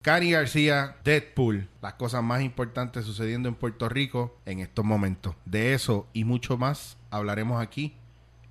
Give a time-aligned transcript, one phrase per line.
[0.00, 5.34] Cani García, Deadpool, las cosas más importantes sucediendo en Puerto Rico en estos momentos.
[5.44, 7.96] De eso y mucho más hablaremos aquí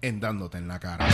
[0.01, 1.07] en Dándote en la cara.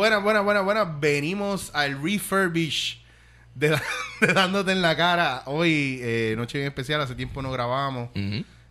[0.00, 0.98] Buenas, buenas, buenas, buenas.
[0.98, 3.04] Venimos al refurbish
[3.54, 3.78] de,
[4.22, 5.42] de Dándote en la cara.
[5.44, 8.08] Hoy, eh, noche bien especial, hace tiempo no grabamos.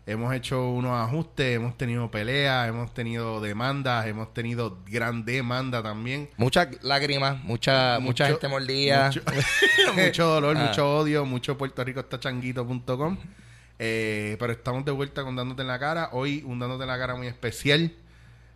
[0.07, 6.31] Hemos hecho unos ajustes, hemos tenido peleas, hemos tenido demandas, hemos tenido gran demanda también.
[6.37, 9.09] Muchas lágrimas, mucha, mucha gente mordida.
[9.09, 9.21] Mucho,
[10.03, 10.65] mucho dolor, Ah.
[10.65, 13.17] mucho odio, mucho Puerto Rico está changuito.com.
[13.77, 16.09] Eh, pero estamos de vuelta con Dándote en la cara.
[16.11, 17.93] Hoy un Dándote en la cara muy especial.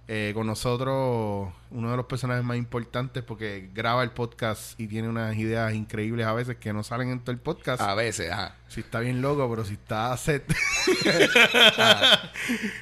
[0.06, 5.10] Eh, con nosotros uno de los personajes más importantes porque graba el podcast y tiene
[5.10, 7.82] unas ideas increíbles a veces que no salen en todo el podcast.
[7.82, 8.56] A veces, ajá.
[8.68, 10.44] Si está bien loco, pero si está set.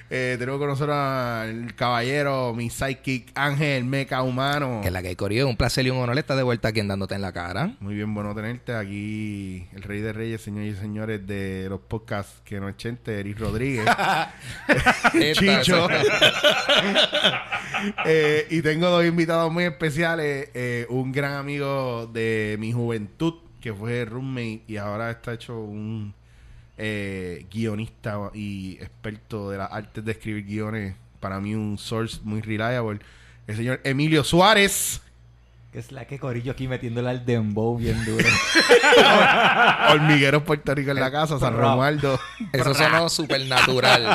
[0.09, 4.79] Eh, tenemos con nosotros al caballero, mi sidekick Ángel Meca Humano.
[4.81, 5.47] Que es la que hay corrido.
[5.47, 7.75] Un placer y un honor estar de vuelta aquí en dándote en la cara.
[7.79, 12.41] Muy bien, bueno tenerte aquí, el rey de reyes, señores y señores de los podcasts
[12.44, 13.85] que no es Chente, Eric Rodríguez,
[15.34, 15.88] Chicho.
[18.06, 23.74] Eh, y tengo dos invitados muy especiales, eh, un gran amigo de mi juventud, que
[23.74, 26.14] fue roommate y ahora está hecho un
[26.78, 32.41] eh, guionista y experto de las artes de escribir guiones, para mí un source muy
[32.41, 33.00] reliable,
[33.47, 35.02] el señor Emilio Suárez.
[35.72, 38.28] Que es la que Corillo aquí metiéndole al dembow bien duro.
[39.90, 41.56] Hormigueros Puerto Rico en la casa, San.
[41.56, 42.20] Romualdo.
[42.52, 44.06] Eso sonó supernatural.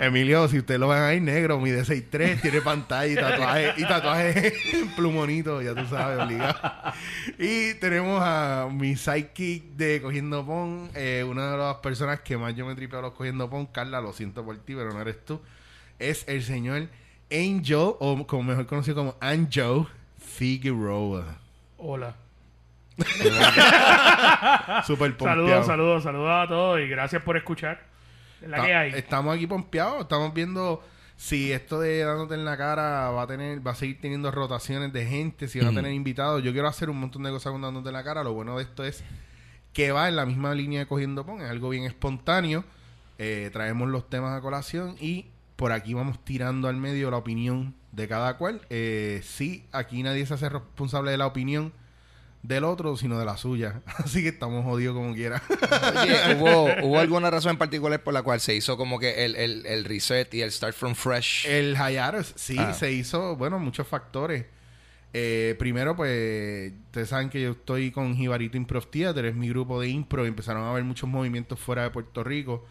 [0.00, 4.54] Emilio, si usted lo ven ahí negro, mide 6'3, tiene pantalla y tatuaje, y tatuaje
[4.72, 6.58] en plumonito, ya tú sabes, obligado.
[7.38, 12.54] Y tenemos a mi sidekick de Cogiendo Pon, eh, una de las personas que más
[12.54, 15.22] yo me tripeo a los Cogiendo Pon, Carla, lo siento por ti, pero no eres
[15.26, 15.42] tú,
[15.98, 16.88] es el señor
[17.30, 19.86] Angel, o como mejor conocido como Angel
[20.18, 21.38] Figueroa.
[21.78, 22.14] Hola.
[24.86, 25.46] Super pompeado.
[25.46, 27.82] Saludos, saludos, saludos a todos y gracias por escuchar.
[28.40, 28.92] Es la que hay.
[28.92, 30.82] Estamos aquí pompeados, estamos viendo
[31.16, 34.92] si esto de dándote en la cara va a tener, va a seguir teniendo rotaciones
[34.92, 36.42] de gente, si van a tener invitados.
[36.42, 38.22] Yo quiero hacer un montón de cosas con dándote en la cara.
[38.22, 39.02] Lo bueno de esto es
[39.72, 42.64] que va en la misma línea de cogiendo pon, es algo bien espontáneo.
[43.18, 45.26] Eh, traemos los temas a colación y
[45.56, 48.60] por aquí vamos tirando al medio la opinión de cada cual.
[48.70, 51.72] Eh, sí, aquí nadie se hace responsable de la opinión
[52.42, 53.80] del otro, sino de la suya.
[53.98, 55.42] Así que estamos jodidos como quiera.
[56.02, 59.34] Oye, ¿hubo, ¿hubo alguna razón en particular por la cual se hizo como que el,
[59.34, 61.46] el, el reset y el start from fresh?
[61.46, 62.72] El Hayaros, sí, Ah.
[62.74, 64.44] se hizo, bueno, muchos factores.
[65.18, 69.80] Eh, primero, pues, ustedes saben que yo estoy con Jibarito Improv Theater, es mi grupo
[69.80, 72.66] de impro, y empezaron a haber muchos movimientos fuera de Puerto Rico,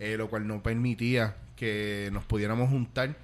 [0.00, 3.16] eh, lo cual no permitía que nos pudiéramos juntar.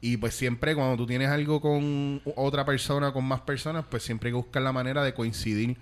[0.00, 4.28] Y pues siempre cuando tú tienes algo con otra persona, con más personas, pues siempre
[4.28, 5.76] hay que buscar la manera de coincidir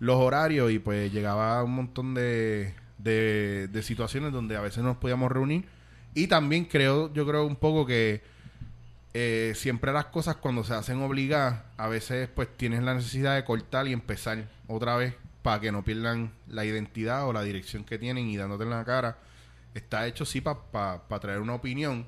[0.00, 4.98] los horarios y pues llegaba un montón de, de, de situaciones donde a veces nos
[4.98, 5.64] podíamos reunir.
[6.14, 8.22] Y también creo, yo creo un poco que
[9.16, 13.44] eh, siempre las cosas cuando se hacen obligadas, a veces pues tienes la necesidad de
[13.44, 17.96] cortar y empezar otra vez para que no pierdan la identidad o la dirección que
[17.98, 19.18] tienen y dándote en la cara.
[19.74, 22.06] Está hecho sí para traer una opinión,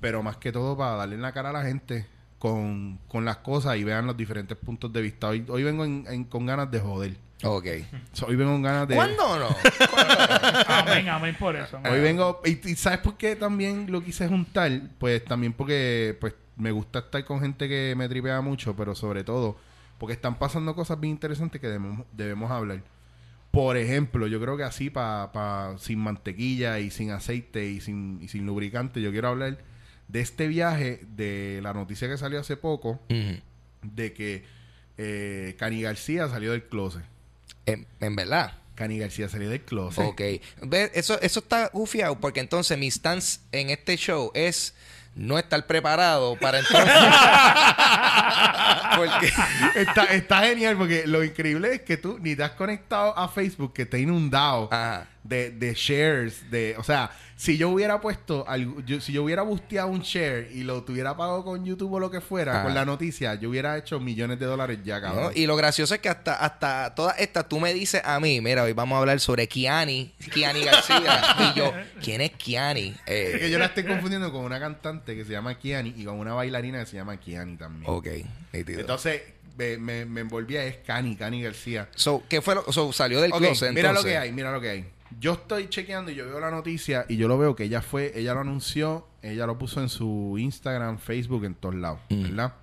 [0.00, 2.06] pero más que todo para darle en la cara a la gente
[2.38, 5.28] con, con las cosas y vean los diferentes puntos de vista.
[5.28, 7.16] Hoy, hoy vengo en- en- con ganas de joder.
[7.42, 7.66] Ok.
[8.12, 8.94] So, hoy vengo con ganas de...
[8.94, 9.48] ¿Cuándo no?
[10.68, 11.76] Amén, amén por eso.
[11.78, 11.92] amén.
[11.92, 14.70] Hoy vengo, y, y ¿sabes por qué también lo quise juntar?
[14.98, 19.24] Pues también porque pues me gusta estar con gente que me tripea mucho, pero sobre
[19.24, 19.56] todo
[19.98, 22.82] porque están pasando cosas bien interesantes que debemos, debemos hablar.
[23.50, 28.20] Por ejemplo, yo creo que así, pa, pa- sin mantequilla y sin aceite y sin,
[28.22, 29.58] y sin lubricante, yo quiero hablar
[30.08, 33.00] de este viaje, de la noticia que salió hace poco,
[33.82, 34.44] de que
[34.98, 37.02] eh, Cani García salió del closet.
[37.66, 38.56] en, en verdad.
[38.76, 40.04] Cani García salió del closet.
[40.04, 40.20] Ok.
[40.94, 44.74] Eso, eso está gufiado porque entonces mi stance en este show es
[45.14, 46.90] no estar preparado para entonces.
[48.96, 49.32] porque.
[49.74, 53.72] Está, está genial porque lo increíble es que tú ni te has conectado a Facebook
[53.72, 55.06] que te ha inundado Ajá.
[55.22, 56.50] De, de shares.
[56.50, 60.50] de O sea, si yo hubiera puesto, algo- yo- si yo hubiera busteado un share
[60.52, 62.62] y lo tuviera pagado con YouTube o lo que fuera, Ajá.
[62.64, 65.24] con la noticia, yo hubiera hecho millones de dólares ya, cabrón.
[65.24, 65.30] ¿no?
[65.34, 68.62] Y lo gracioso es que hasta, hasta todas estas, tú me dices a mí, mira,
[68.64, 71.22] hoy vamos a hablar sobre Kiani, Kiani García.
[71.54, 72.94] y yo, ¿quién es Kiani?
[73.06, 76.04] Eh, Es que yo la estoy confundiendo con una cantante que se llama Kiani y
[76.04, 77.90] con una bailarina que se llama Kiani también.
[77.90, 78.06] ok,
[78.52, 78.80] nítido.
[78.80, 79.22] Entonces,
[79.56, 81.88] me, me, me envolvía, es Cani, Cani García.
[81.94, 84.60] So, ¿qué fue lo so, salió del Ok, closet mira lo que hay, mira lo
[84.60, 84.84] que hay.
[85.18, 88.12] Yo estoy chequeando y yo veo la noticia y yo lo veo que ella fue,
[88.14, 92.22] ella lo anunció, ella lo puso en su Instagram, Facebook, en todos lados, Mm.
[92.22, 92.54] ¿verdad?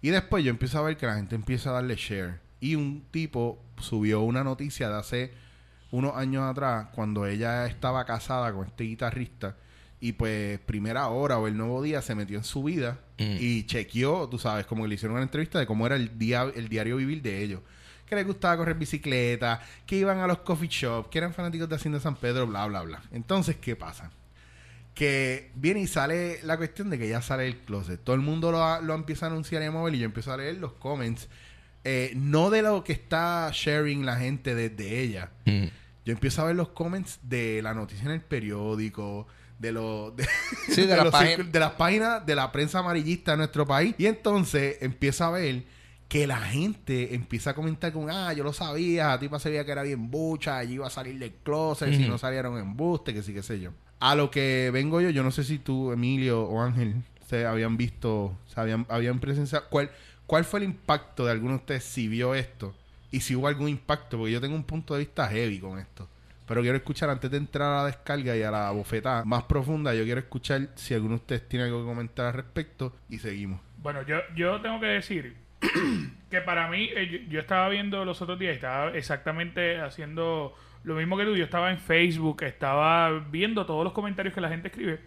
[0.00, 2.40] Y después yo empiezo a ver que la gente empieza a darle share.
[2.60, 5.32] Y un tipo subió una noticia de hace
[5.90, 9.56] unos años atrás, cuando ella estaba casada con este guitarrista.
[10.00, 13.36] Y pues, primera hora o el nuevo día se metió en su vida Mm.
[13.40, 16.46] y chequeó, tú sabes, como que le hicieron una entrevista de cómo era el día,
[16.54, 17.60] el diario vivir de ellos.
[18.08, 21.76] Que les gustaba correr bicicleta, que iban a los coffee shops, que eran fanáticos de
[21.76, 23.02] Hacienda San Pedro, bla, bla, bla.
[23.12, 24.10] Entonces, ¿qué pasa?
[24.94, 28.00] Que viene y sale la cuestión de que ya sale el closet.
[28.02, 30.36] Todo el mundo lo, lo empieza a anunciar y a mover y yo empiezo a
[30.36, 31.28] leer los comments.
[31.84, 35.30] eh, no de lo que está sharing la gente desde ella.
[35.44, 35.66] Mm.
[36.04, 39.26] Yo empiezo a ver los comments de la noticia en el periódico,
[39.58, 40.26] de los de,
[40.70, 43.94] Sí, de las los de las páginas de la prensa amarillista de nuestro país.
[43.98, 45.62] Y entonces empiezo a ver
[46.08, 49.64] que la gente empieza a comentar con, ah, yo lo sabía, a ti se veía
[49.64, 53.12] que era bien bucha, allí iba a salir del closet, si no salieron en buste,
[53.12, 53.72] que sí, qué sé yo.
[54.00, 56.94] A lo que vengo yo, yo no sé si tú, Emilio o Ángel,
[57.26, 59.90] se habían visto, se habían, habían presenciado, ¿cuál,
[60.26, 62.74] ¿cuál fue el impacto de alguno de ustedes si vio esto?
[63.10, 66.08] Y si hubo algún impacto, porque yo tengo un punto de vista heavy con esto.
[66.46, 69.94] Pero quiero escuchar, antes de entrar a la descarga y a la bofetada más profunda,
[69.94, 73.60] yo quiero escuchar si alguno de ustedes tiene algo que comentar al respecto y seguimos.
[73.82, 75.47] Bueno, yo, yo tengo que decir
[76.30, 81.16] que para mí, eh, yo, estaba viendo los otros días, estaba exactamente haciendo lo mismo
[81.16, 81.36] que tú.
[81.36, 85.00] Yo estaba en Facebook, estaba viendo todos los comentarios que la gente escribe.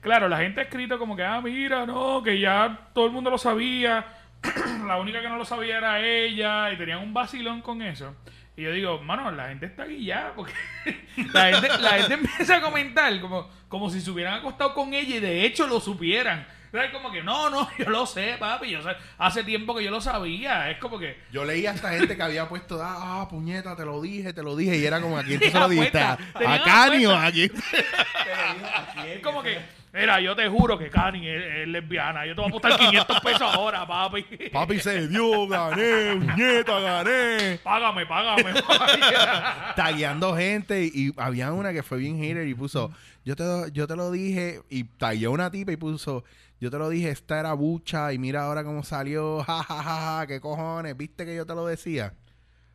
[0.00, 3.30] Claro, la gente ha escrito como que, ah, mira, no, que ya todo el mundo
[3.30, 4.04] lo sabía.
[4.86, 8.14] la única que no lo sabía era ella y tenían un vacilón con eso.
[8.56, 10.54] Y yo digo, mano, la gente está guillada porque
[11.32, 15.16] la, gente, la gente empieza a comentar como, como si se hubieran acostado con ella
[15.16, 16.46] y de hecho lo supieran.
[16.72, 18.70] Es como que, no, no, yo lo sé, papi.
[18.70, 20.70] Yo sé, hace tiempo que yo lo sabía.
[20.70, 23.84] Es como que, Yo leí a esta gente que había puesto, ah, ah, puñeta, te
[23.84, 25.98] lo dije, te lo dije, y era como, ¿a quién tú se lo dijiste?
[25.98, 27.26] ¿A, a Cani o apuesta.
[27.26, 27.52] a quién?
[29.06, 29.58] es como que,
[29.92, 32.26] mira, yo te juro que Cani es, es lesbiana.
[32.26, 34.22] Yo te voy a apostar 500 pesos ahora, papi.
[34.52, 37.58] Papi se dio, gané, puñeta, gané.
[37.62, 38.54] Págame, págame.
[39.74, 42.90] tagueando gente y, había una que fue bien hater y puso
[43.24, 46.24] yo te, lo- yo te lo dije y tagueó una tipa y puso
[46.60, 50.18] yo te lo dije esta era bucha y mira ahora cómo salió ja ja ja
[50.20, 52.14] ja qué cojones viste que yo te lo decía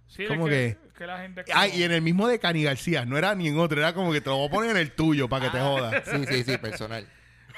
[0.08, 1.46] Sí, es ¿Cómo que, que la gente...
[1.54, 3.94] Ay, como- y en el mismo de Cani García no era ni en otro era
[3.94, 6.26] como que te lo voy a poner en el tuyo para que te jodas Sí,
[6.28, 7.08] sí, sí, personal.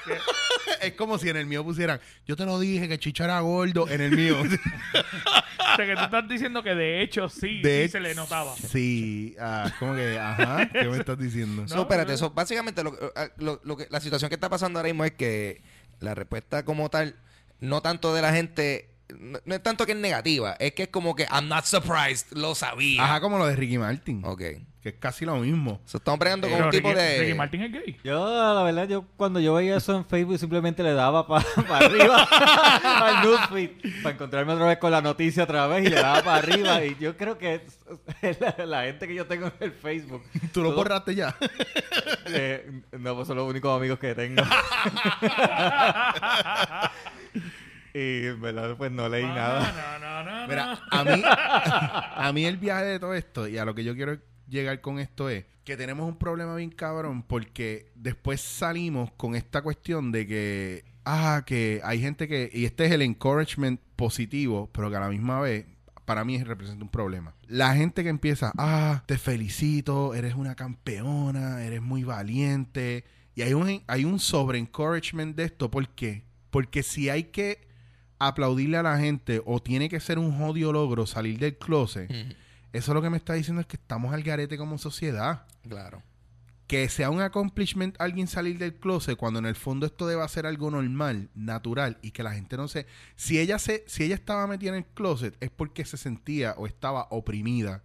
[0.80, 3.88] es como si en el mío pusieran yo te lo dije que Chicho era gordo
[3.88, 7.92] en el mío O sea, que tú estás diciendo que de hecho sí, de sí
[7.92, 8.54] se le notaba.
[8.56, 11.66] sí ah, como que ajá ¿qué me estás diciendo?
[11.66, 14.88] So, espérate, so, básicamente lo, eh, lo- lo que, la situación que está pasando ahora
[14.88, 15.62] mismo es que
[16.04, 17.16] la respuesta como tal,
[17.60, 20.88] no tanto de la gente, no, no es tanto que es negativa, es que es
[20.88, 23.04] como que I'm not surprised, lo sabía.
[23.04, 24.42] ajá como lo de Ricky Martin Ok.
[24.84, 27.18] Que es casi lo mismo So, estamos pregando con un tipo Ricky, de...
[27.20, 27.96] Ricky Martin es gay.
[28.04, 31.42] Yo, la verdad, yo cuando yo veía eso en Facebook simplemente le daba para
[31.78, 32.22] arriba
[32.82, 33.70] al newsfeed
[34.02, 36.84] para encontrarme otra vez con la noticia otra vez y le daba para arriba.
[36.84, 37.62] Y yo creo que
[38.20, 40.22] es- la, la gente que yo tengo en el Facebook.
[40.52, 41.34] tú lo todo- borraste ya
[42.26, 44.42] eh, no, pues son los únicos amigos que tengo.
[47.94, 49.72] y en verdad, pues no leí nada.
[49.72, 50.48] No, no, no, no.
[50.48, 53.94] Mira, a mí, a mí el viaje de todo esto y a lo que yo
[53.94, 54.18] quiero
[54.54, 59.62] llegar con esto es que tenemos un problema bien cabrón porque después salimos con esta
[59.62, 64.90] cuestión de que, ah, que hay gente que, y este es el encouragement positivo, pero
[64.90, 65.66] que a la misma vez
[66.04, 67.34] para mí representa un problema.
[67.46, 73.04] La gente que empieza, ah, te felicito, eres una campeona, eres muy valiente.
[73.34, 75.70] Y hay un, hay un sobre-encouragement de esto.
[75.70, 76.24] ¿Por qué?
[76.50, 77.66] Porque si hay que
[78.18, 82.10] aplaudirle a la gente o tiene que ser un jodido logro salir del closet.
[82.74, 85.46] Eso lo que me está diciendo es que estamos al garete como sociedad.
[85.68, 86.02] Claro.
[86.66, 90.44] Que sea un accomplishment alguien salir del closet cuando en el fondo esto debe ser
[90.44, 92.86] algo normal, natural y que la gente no se...
[93.14, 96.66] Si ella, se, si ella estaba metida en el closet es porque se sentía o
[96.66, 97.84] estaba oprimida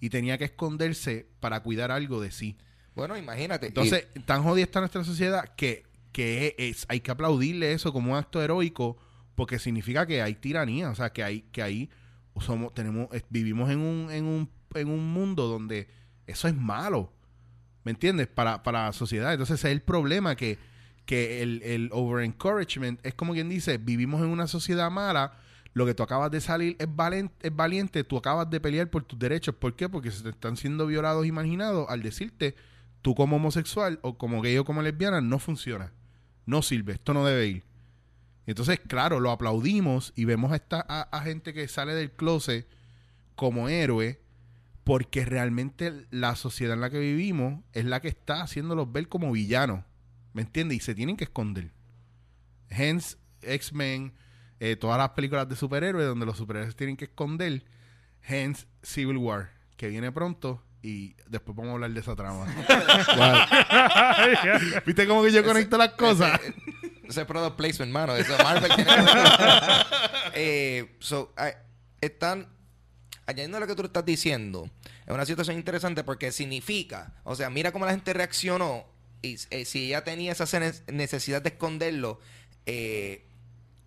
[0.00, 2.56] y tenía que esconderse para cuidar algo de sí.
[2.94, 3.66] Bueno, imagínate.
[3.66, 8.16] Entonces, tan jodida está nuestra sociedad que, que es, hay que aplaudirle eso como un
[8.16, 8.96] acto heroico
[9.34, 11.90] porque significa que hay tiranía, o sea, que hay que ahí
[12.38, 15.88] somos tenemos vivimos en un en un en un mundo donde
[16.26, 17.12] eso es malo.
[17.82, 18.26] ¿Me entiendes?
[18.28, 19.32] Para, para la sociedad.
[19.32, 20.58] Entonces, es el problema que
[21.06, 25.32] que el, el over encouragement es como quien dice, vivimos en una sociedad mala,
[25.72, 29.02] lo que tú acabas de salir es, valen- es valiente, tú acabas de pelear por
[29.02, 29.54] tus derechos.
[29.56, 29.88] ¿Por qué?
[29.88, 31.32] Porque se te están siendo violados y
[31.88, 32.54] al decirte,
[33.02, 35.92] tú como homosexual o como gay o como lesbiana no funciona,
[36.46, 37.64] no sirve, esto no debe ir.
[38.50, 42.66] Entonces, claro, lo aplaudimos y vemos a, esta, a, a gente que sale del closet
[43.36, 44.20] como héroe
[44.84, 49.30] porque realmente la sociedad en la que vivimos es la que está haciéndolos ver como
[49.30, 49.84] villanos.
[50.32, 50.78] ¿Me entiendes?
[50.78, 51.72] Y se tienen que esconder.
[52.68, 54.14] Hence, X-Men,
[54.58, 57.64] eh, todas las películas de superhéroes donde los superhéroes se tienen que esconder.
[58.22, 62.46] Hence, Civil War, que viene pronto y después vamos a hablar de esa trama.
[64.86, 66.40] ¿Viste cómo que yo conecto las cosas?
[66.40, 66.79] Ese,
[67.10, 68.16] ese es product placement, mano.
[68.16, 68.92] Eso Marvel tiene
[70.34, 71.34] eh, so,
[72.00, 72.48] están
[73.26, 74.70] añadiendo a lo que tú estás diciendo.
[75.06, 78.86] Es una situación interesante porque significa, o sea, mira cómo la gente reaccionó
[79.22, 82.20] y eh, si ella tenía esa ne- necesidad de esconderlo,
[82.66, 83.26] eh,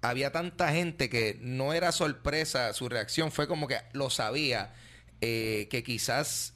[0.01, 4.73] había tanta gente que no era sorpresa su reacción, fue como que lo sabía,
[5.21, 6.53] eh, que quizás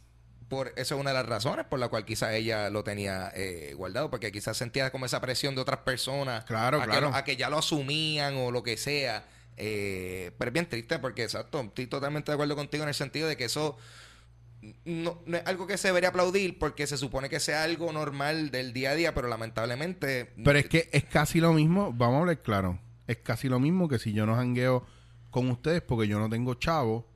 [0.47, 3.73] por eso es una de las razones por la cual quizás ella lo tenía eh,
[3.75, 7.11] guardado, porque quizás sentía como esa presión de otras personas Claro, a, claro.
[7.11, 9.25] Que, a que ya lo asumían o lo que sea.
[9.57, 13.27] Eh, pero es bien triste porque, exacto, estoy totalmente de acuerdo contigo en el sentido
[13.27, 13.77] de que eso
[14.85, 18.51] no, no es algo que se debería aplaudir porque se supone que sea algo normal
[18.51, 20.31] del día a día, pero lamentablemente...
[20.43, 23.87] Pero es que es casi lo mismo, vamos a hablar claro, es casi lo mismo
[23.87, 24.85] que si yo no jangueo
[25.31, 27.07] con ustedes porque yo no tengo chavo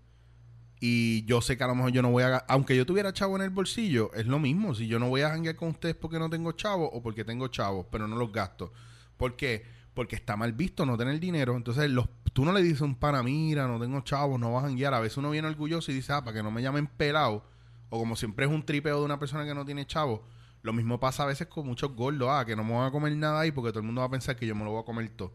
[0.84, 2.38] y yo sé que a lo mejor yo no voy a...
[2.48, 4.74] Aunque yo tuviera chavo en el bolsillo, es lo mismo.
[4.74, 7.50] Si yo no voy a janguear con ustedes porque no tengo chavo o porque tengo
[7.50, 8.74] chavos, pero no los gasto.
[9.16, 9.64] ¿Por qué?
[9.94, 11.56] Porque está mal visto no tener dinero.
[11.56, 14.64] Entonces, los, tú no le dices a un pana, mira, no tengo chavos, no vas
[14.64, 14.96] a janguear.
[14.96, 17.46] A veces uno viene orgulloso y dice, ah, para que no me llamen pelado.
[17.92, 20.24] O como siempre es un tripeo de una persona que no tiene chavo.
[20.64, 22.28] Lo mismo pasa a veces con muchos gordos.
[22.32, 24.12] Ah, que no me voy a comer nada ahí porque todo el mundo va a
[24.12, 25.32] pensar que yo me lo voy a comer todo.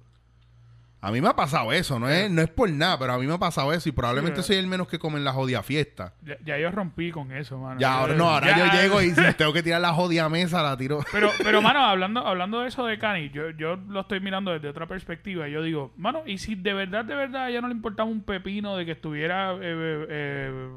[1.06, 3.26] A mí me ha pasado eso, no es, no es por nada, pero a mí
[3.28, 5.62] me ha pasado eso y probablemente Sí, soy el menos que come en la jodida
[5.62, 6.14] fiesta.
[6.22, 7.78] Ya, ya yo rompí con eso, mano.
[7.80, 10.28] Ya, ahora Yo- no, ahora ya- yo llego y si tengo que tirar la jodida
[10.28, 10.98] mesa, la tiro.
[11.12, 14.68] Pero, pero mano, hablando, hablando de eso de Cani, yo, yo lo estoy mirando desde
[14.68, 15.46] otra perspectiva.
[15.46, 18.22] Yo digo, mano, y si de verdad, de verdad, a ella no le importaba un
[18.22, 20.68] pepino de que estuviera, eh, eh, eh,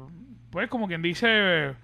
[0.50, 1.74] pues como quien dice, eh,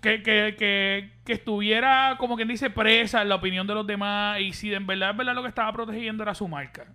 [0.00, 4.40] que, que, que, que estuviera, como quien dice, presa en la opinión de los demás,
[4.40, 6.86] y si de en verdad, en verdad lo que estaba protegiendo era su marca.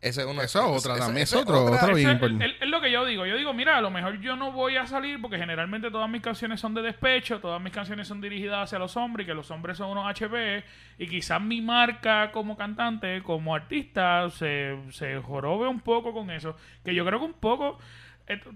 [0.00, 3.04] Ese es uno, Eso es otra también, es otro, otra- bien es, lo que yo
[3.04, 3.26] digo.
[3.26, 6.22] Yo digo, mira, a lo mejor yo no voy a salir porque generalmente todas mis
[6.22, 9.50] canciones son de despecho, todas mis canciones son dirigidas hacia los hombres y que los
[9.50, 10.64] hombres son unos HP
[10.96, 16.56] y quizás mi marca como cantante, como artista, se, se jorobe un poco con eso.
[16.82, 17.78] Que yo creo que un poco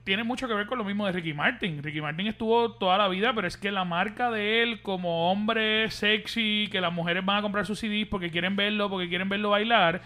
[0.04, 1.82] tiene mucho que ver con lo mismo de Ricky Martin.
[1.82, 5.90] Ricky Martin estuvo toda la vida, pero es que la marca de él como hombre
[5.90, 9.50] sexy, que las mujeres van a comprar sus CDs porque quieren verlo, porque quieren verlo
[9.50, 10.02] bailar,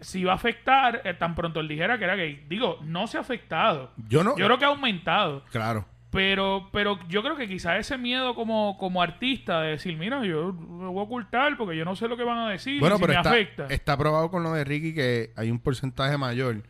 [0.00, 2.44] si va a afectar eh, tan pronto él dijera que era gay.
[2.48, 3.92] Digo, no se ha afectado.
[4.08, 4.36] Yo no.
[4.36, 5.44] Yo creo que ha aumentado.
[5.50, 5.86] Claro.
[6.10, 10.52] Pero, pero yo creo que quizás ese miedo como, como artista de decir, mira, yo
[10.52, 12.98] me voy a ocultar porque yo no sé lo que van a decir Bueno, y
[12.98, 13.66] si pero me está, afecta.
[13.66, 16.62] está probado con lo de Ricky que hay un porcentaje mayor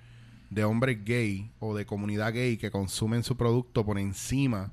[0.51, 4.73] de hombres gay o de comunidad gay que consumen su producto por encima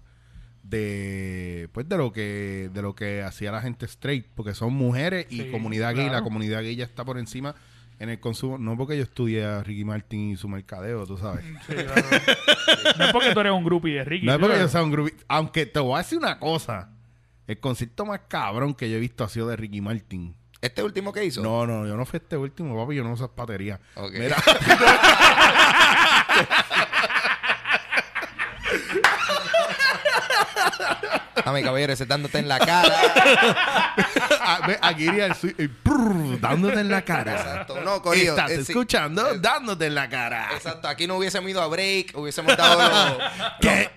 [0.63, 5.27] de pues de lo que de lo que hacía la gente straight porque son mujeres
[5.29, 7.53] y comunidad gay la comunidad gay ya está por encima
[7.99, 11.43] en el consumo no porque yo estudié a Ricky Martin y su mercadeo tú sabes
[11.67, 12.01] Sí, claro.
[12.97, 14.25] no es porque tú eres un groupie de Ricky.
[14.25, 14.67] no es porque claro.
[14.67, 16.89] yo sea un grupo aunque te voy a decir una cosa
[17.45, 21.11] el concierto más cabrón que yo he visto ha sido de Ricky Martin Este último
[21.11, 21.41] que hizo.
[21.41, 23.79] no, no, yo no fui este último, papi, yo no uso patería.
[23.95, 24.13] Ok.
[24.13, 24.37] Mira,
[31.45, 32.95] A mi caballero, ese dándote en la cara.
[34.39, 37.33] a- ve, aquí iría el prrr, dándote en la cara.
[37.33, 37.81] Exacto.
[37.81, 40.49] No, corillo, Estás eh, escuchando, dándote en la cara.
[40.53, 40.87] Exacto.
[40.87, 43.17] Aquí no hubiésemos ido a break, hubiésemos dado.
[43.59, 43.89] ¿Qué?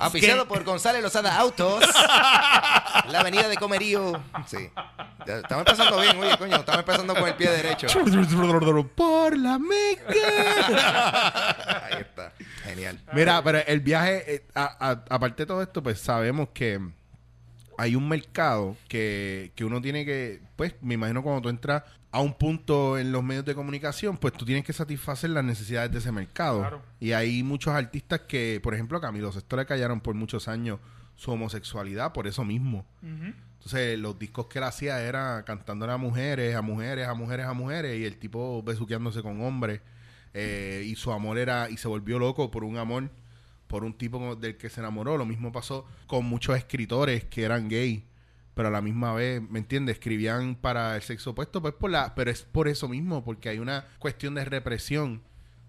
[0.00, 0.48] Aficiado gang.
[0.48, 1.84] por González Lozada Autos.
[3.08, 4.20] la avenida de Comerío.
[4.46, 4.70] Sí.
[5.36, 6.56] Estamos empezando bien, oye, coño.
[6.56, 7.86] Estamos empezando con el pie derecho.
[8.88, 10.12] Por la meca.
[11.86, 12.32] Ahí está.
[12.64, 12.98] Genial.
[13.12, 16.80] Mira, pero el viaje, aparte de todo esto, pues sabemos que
[17.76, 22.20] hay un mercado que, que uno tiene que, pues me imagino cuando tú entras a
[22.20, 25.98] un punto en los medios de comunicación, pues tú tienes que satisfacer las necesidades de
[25.98, 26.82] ese mercado.
[27.00, 30.80] Y hay muchos artistas que, por ejemplo, a Camilo Sesto le callaron por muchos años
[31.16, 32.86] su homosexualidad por eso mismo.
[33.02, 33.34] Ujú.
[33.58, 37.52] Entonces, los discos que él hacía era cantándole a mujeres, a mujeres, a mujeres, a
[37.52, 39.80] mujeres, y el tipo besuqueándose con hombres.
[40.34, 43.10] eh, y su amor era, y se volvió loco por un amor,
[43.66, 45.16] por un tipo del que se enamoró.
[45.18, 48.04] Lo mismo pasó con muchos escritores que eran gay,
[48.54, 49.94] pero a la misma vez, ¿me entiendes?
[49.94, 53.58] Escribían para el sexo opuesto, pues por la, pero es por eso mismo, porque hay
[53.58, 55.22] una cuestión de represión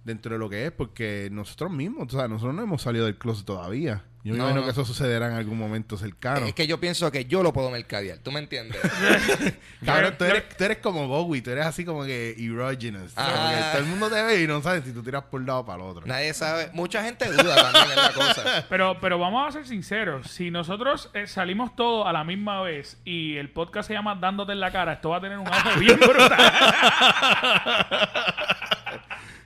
[0.04, 3.18] dentro de lo que es, porque nosotros mismos, o sea, nosotros no hemos salido del
[3.18, 4.04] closet todavía.
[4.22, 4.66] Yo me No, imagino no.
[4.66, 6.46] que eso sucederá en algún momento cercano.
[6.46, 8.18] Es que yo pienso que yo lo puedo mercadear.
[8.18, 8.78] ¿Tú me entiendes?
[9.86, 13.14] Cabrón, tú eres, tú eres como Bowie, tú eres así como que erogenous.
[13.16, 13.32] Ah.
[13.34, 15.48] Como que todo el mundo te ve y no sabe si tú tiras por un
[15.48, 16.06] lado o para el otro.
[16.06, 16.70] Nadie sabe.
[16.74, 18.66] Mucha gente duda también en la cosa.
[18.70, 20.28] Pero, pero vamos a ser sinceros.
[20.30, 24.52] Si nosotros eh, salimos todos a la misma vez y el podcast se llama Dándote
[24.52, 26.52] en la cara, esto va a tener un auge bien brutal.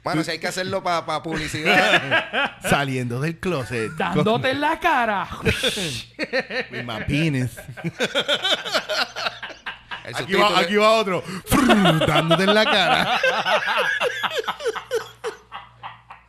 [0.04, 2.58] Bueno, si hay que hacerlo para publicidad.
[2.70, 3.92] Saliendo del closet.
[3.94, 5.28] Dándote en la cara.
[7.08, 7.52] Penis.
[10.06, 11.24] El Aquí va, aquí va otro.
[12.06, 13.20] Dándote en la cara.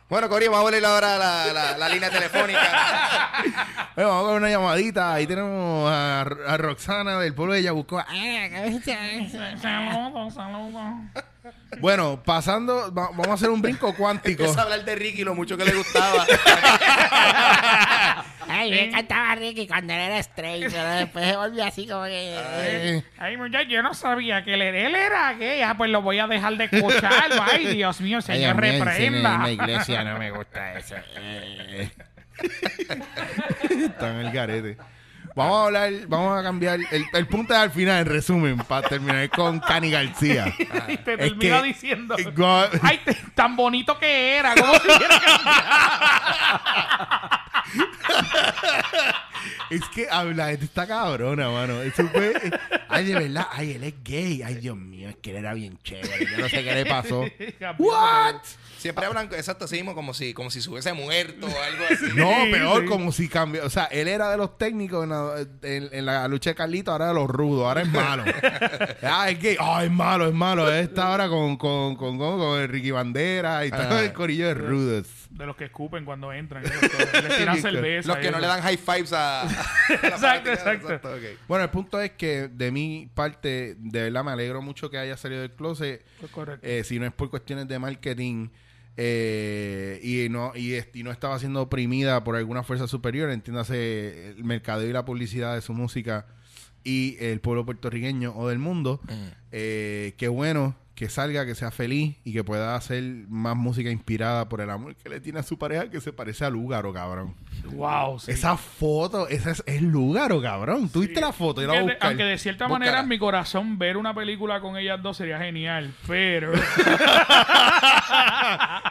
[0.07, 2.61] Bueno, Cory, vamos a volver ahora a la, la, la línea telefónica.
[3.95, 5.13] Bueno, vamos con una llamadita.
[5.13, 8.05] Ahí tenemos a, a Roxana del pueblo de Yabucoa.
[9.61, 10.93] saludos, saludos.
[11.79, 14.43] Bueno, pasando, va- vamos a hacer un brinco cuántico.
[14.43, 16.25] Empieza a hablar de Ricky, lo mucho que le gustaba.
[18.47, 22.35] Ay, me encantaba Ricky cuando él era straight, pero después se volvió así como que...
[22.37, 25.61] eh, Ay, muchacho, yo no sabía que él era, él era gay.
[25.61, 27.11] Ah, pues lo voy a dejar de escuchar.
[27.51, 29.51] Ay, Dios mío, señor, reprenda.
[29.51, 30.95] iglesia no me gusta eso.
[33.69, 34.77] Está en el garete.
[35.35, 36.79] Vamos a hablar, vamos a cambiar.
[36.91, 40.53] El, el punto es al final, en resumen, para terminar con Cani García.
[40.87, 42.15] Y te Es que- diciendo.
[42.81, 44.55] Ay, te- tan bonito que era.
[44.55, 45.15] ¿Cómo se quiere
[49.69, 51.81] Es que habla, gente está cabrona, mano.
[51.81, 52.33] Eso fue.
[52.87, 53.47] Ay, de verdad.
[53.51, 54.41] Ay, él es gay.
[54.43, 56.25] Ay, Dios mío, es que él era bien chévere.
[56.31, 57.25] Yo no sé qué le pasó.
[57.59, 57.75] cambiar?
[57.79, 58.35] ¿What?
[58.85, 62.05] Siempre hablan, exacto, así mismo, como si, como si se hubiese muerto o algo así.
[62.15, 62.87] No, peor, sí.
[62.87, 63.65] como si cambió.
[63.65, 66.91] O sea, él era de los técnicos en la, en- en la lucha de Carlito,
[66.91, 68.23] ahora de los rudos, ahora es malo.
[69.01, 69.57] ah, es gay.
[69.59, 70.71] Ah, es malo, es malo.
[70.71, 74.03] Él está ahora con, con, con, con, con el Ricky Bandera y todo Ah.
[74.03, 75.07] el corillo de rudos.
[75.31, 76.61] De los que escupen cuando entran.
[76.61, 77.21] todo.
[77.23, 78.07] Les tiran cerveza.
[78.09, 79.41] Los que no le dan high fives a.
[79.41, 79.47] a
[80.03, 80.87] Exacto, exacto.
[81.09, 81.39] ok.
[81.47, 85.17] Bueno, el punto es que de mi parte, de verdad me alegro mucho que haya
[85.17, 86.05] salido del closet.
[86.17, 86.67] Eso es correcto.
[86.67, 88.49] Eh, si no es por cuestiones de marketing
[88.97, 94.89] eh, y no y, no estaba siendo oprimida por alguna fuerza superior, entiéndase el mercadeo
[94.89, 96.27] y la publicidad de su música
[96.83, 99.01] y el pueblo puertorriqueño o del mundo,
[99.51, 104.47] eh, qué bueno que salga, que sea feliz y que pueda hacer más música inspirada
[104.47, 107.35] por el amor que le tiene a su pareja que se parece a Lúgaro, cabrón.
[107.73, 108.31] wow, sí.
[108.31, 110.87] Esa foto, esa es, es Lúgaro, cabrón.
[110.89, 111.61] ¿Tú viste la foto?
[111.61, 115.01] Yo la Aunque aunque de cierta manera en mi corazón ver una película con ellas
[115.03, 116.53] dos sería genial, pero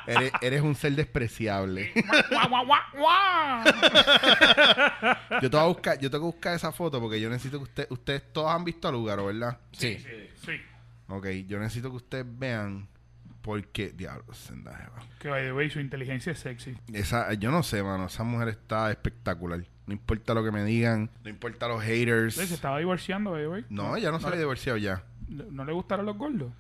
[0.07, 1.91] Eres, eres un ser despreciable.
[5.41, 7.65] Yo te voy a buscar, yo tengo que buscar esa foto porque yo necesito que
[7.65, 9.59] usted, ustedes todos han visto a Lugaro, ¿verdad?
[9.73, 9.99] Sí.
[10.45, 10.61] sí.
[11.09, 12.89] Ok, yo necesito que ustedes vean
[13.43, 15.03] porque diablos, Zendaya, va.
[15.19, 16.77] Que by the way, su inteligencia es sexy.
[16.93, 19.63] Esa, yo no sé, mano, esa mujer está espectacular.
[19.87, 22.37] No importa lo que me digan, no importa los haters.
[22.37, 23.67] Se estaba divorciando, by the way.
[23.69, 25.05] No, ya no sale divorciado ya.
[25.29, 26.53] ¿No, no le gustaron los gordos?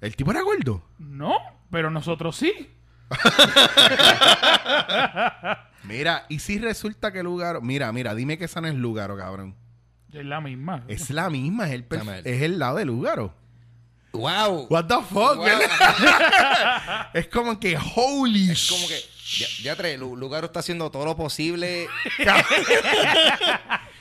[0.00, 0.84] ¿El tipo era gordo?
[0.98, 1.34] No,
[1.70, 2.74] pero nosotros sí.
[5.84, 9.54] Mira, y si resulta que Lugaro, mira, mira, dime que esa no es Lugaro, cabrón.
[10.12, 10.84] Es la misma.
[10.88, 11.86] Es la misma, es el,
[12.24, 13.32] es el lado de Lugaro.
[14.18, 14.66] ¡Wow!
[14.70, 15.46] What the fuck, Wow.
[17.14, 19.00] es como que holy Es como que.
[19.38, 21.86] Ya, ya tres, Lu- Lugaro está haciendo todo lo posible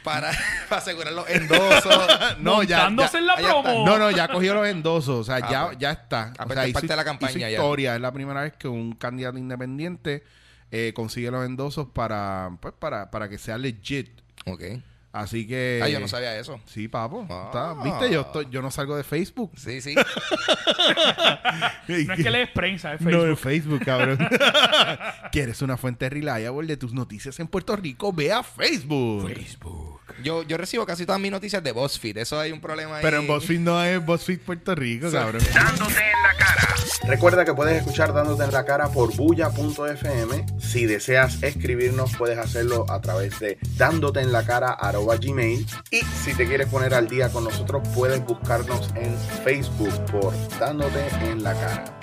[0.03, 0.31] para,
[0.69, 2.07] para asegurar los endosos.
[2.39, 3.85] No, ya, Montándose ya- en la promo.
[3.85, 5.19] No, no, ya cogió los endosos.
[5.19, 5.77] O sea, Ah, ya, pues.
[5.79, 6.33] ya está.
[6.37, 7.49] Ah, o pues sea, es parte de la campaña hizo ya.
[7.49, 7.95] historia.
[7.95, 10.23] Es la primera vez que un candidato independiente
[10.71, 14.09] eh, consigue los endosos para, pues, para, para que sea legit.
[14.45, 14.61] Ok.
[15.13, 15.79] Así que...
[15.83, 16.59] Ah, yo no sabía eso.
[16.65, 17.25] Sí, papo.
[17.29, 17.43] Ah.
[17.47, 18.13] Está- ¿Viste?
[18.13, 19.51] Yo, estoy, yo no salgo de Facebook.
[19.57, 19.95] Sí, sí.
[21.87, 23.27] No es que lees prensa, es No, Facebook.
[23.29, 24.17] de Facebook, cabrón.
[25.31, 28.11] ¿Quieres una fuente reliable de tus noticias en Puerto Rico?
[28.13, 29.27] Ve a Facebook.
[29.33, 30.01] Facebook.
[30.23, 32.17] Yo, yo recibo casi todas mis noticias de BuzzFeed.
[32.17, 33.01] Eso hay un problema ahí.
[33.03, 35.41] Pero en BuzzFeed no es BuzzFeed Puerto Rico, cabrón.
[35.53, 36.67] Dándote en la cara.
[37.05, 40.45] Recuerda que puedes escuchar Dándote en la cara por bulla.fm.
[40.59, 45.65] Si deseas escribirnos, puedes hacerlo a través de dándote en la cara arroba gmail.
[45.91, 51.07] Y si te quieres poner al día con nosotros, puedes buscarnos en Facebook por Dándote
[51.21, 51.99] en la cara.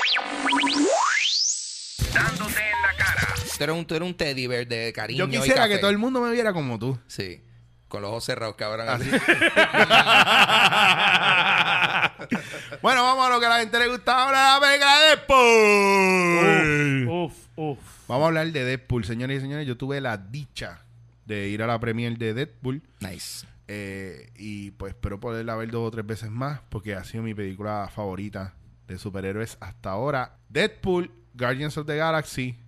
[2.15, 3.35] Dándote en la cara.
[3.59, 5.75] Tú eres un, tú eres un teddy bear de cariño Yo y quisiera café.
[5.75, 6.99] que todo el mundo me viera como tú.
[7.09, 7.43] Sí.
[7.89, 8.89] Con los ojos cerrados, cabrón.
[8.89, 9.11] Así.
[12.85, 17.09] bueno, vamos a lo que a la gente le gusta ahora, la película de Deadpool.
[17.09, 17.79] Uf, uf.
[18.09, 19.67] Vamos a hablar de Deadpool, señores y señores.
[19.67, 20.83] Yo tuve la dicha
[21.25, 22.83] de ir a la premiere de Deadpool.
[23.01, 23.47] Nice.
[23.69, 27.33] eh, y pues espero poderla ver dos o tres veces más porque ha sido mi
[27.33, 28.53] película favorita
[28.87, 30.37] de superhéroes hasta ahora.
[30.51, 32.59] Deadpool, Guardians of the Galaxy,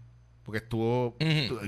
[0.47, 1.17] porque estuvo...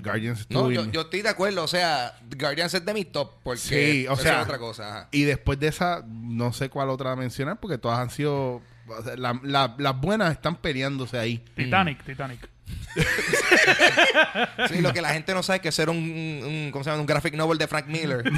[0.03, 0.71] Guardians estuvo...
[0.71, 1.65] No, yo, estoy de acuerdo.
[1.65, 3.33] O sea, Guardians es de mi top.
[3.43, 4.89] Porque Sí, o eso sea- es otra cosa.
[4.89, 5.09] ajá.
[5.11, 8.63] Y después de esa, no sé cuál otra mencionar, porque todas han sido.
[8.87, 11.45] o sea, la- la- las buenas están peleándose ahí.
[11.55, 12.49] Titanic, Titanic.
[14.69, 17.01] Sí, lo que la gente no sabe es que ser un, un, ¿cómo se llama?
[17.01, 18.25] un graphic novel de Frank Miller.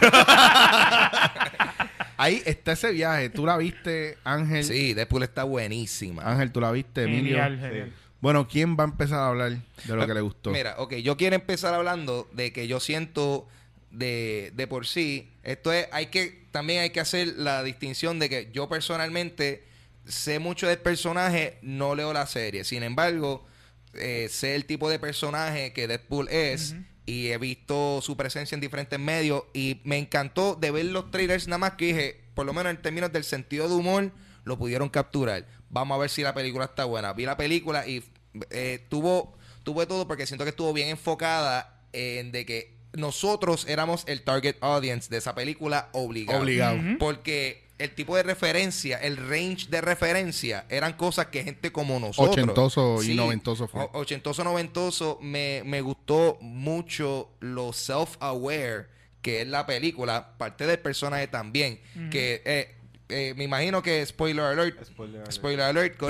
[2.17, 3.31] Ahí está ese viaje.
[3.31, 4.65] Tú la viste, Ángel.
[4.65, 6.23] Sí, Deadpool está buenísima.
[6.23, 7.37] Ángel, tú la viste, Emilio.
[7.43, 7.93] Genial, genial.
[8.21, 10.51] Bueno, ¿quién va a empezar a hablar de lo que le gustó?
[10.51, 13.49] Mira, ok, yo quiero empezar hablando de que yo siento
[13.91, 18.29] de, de por sí, esto es, hay que, también hay que hacer la distinción de
[18.29, 19.65] que yo personalmente
[20.07, 22.65] sé mucho del personaje, no leo la serie.
[22.65, 23.47] Sin embargo,
[23.95, 26.75] eh, sé el tipo de personaje que Deadpool es
[27.07, 31.49] y he visto su presencia en diferentes medios y me encantó de ver los trailers
[31.49, 34.13] nada más que dije, por lo menos en términos del sentido de humor,
[34.45, 35.47] lo pudieron capturar.
[35.69, 37.13] Vamos a ver si la película está buena.
[37.13, 38.03] Vi la película y
[38.51, 43.67] eh, tuvo, tuvo de todo porque siento que estuvo bien enfocada en de que nosotros
[43.69, 46.41] éramos el target audience de esa película obligado.
[46.41, 46.79] Obligado.
[46.99, 52.37] Porque el tipo de referencia, el range de referencia, eran cosas que gente como nosotros.
[52.37, 53.89] Ochentoso y noventoso fue.
[53.93, 55.19] ochentoso, noventoso.
[55.23, 58.89] Me, me gustó mucho lo self-aware
[59.23, 61.81] que es la película, parte del personaje también.
[62.11, 62.75] Que eh,
[63.09, 64.85] eh, me imagino que spoiler alert.
[64.85, 65.33] Spoiler alert.
[65.33, 66.03] Spoiler alert,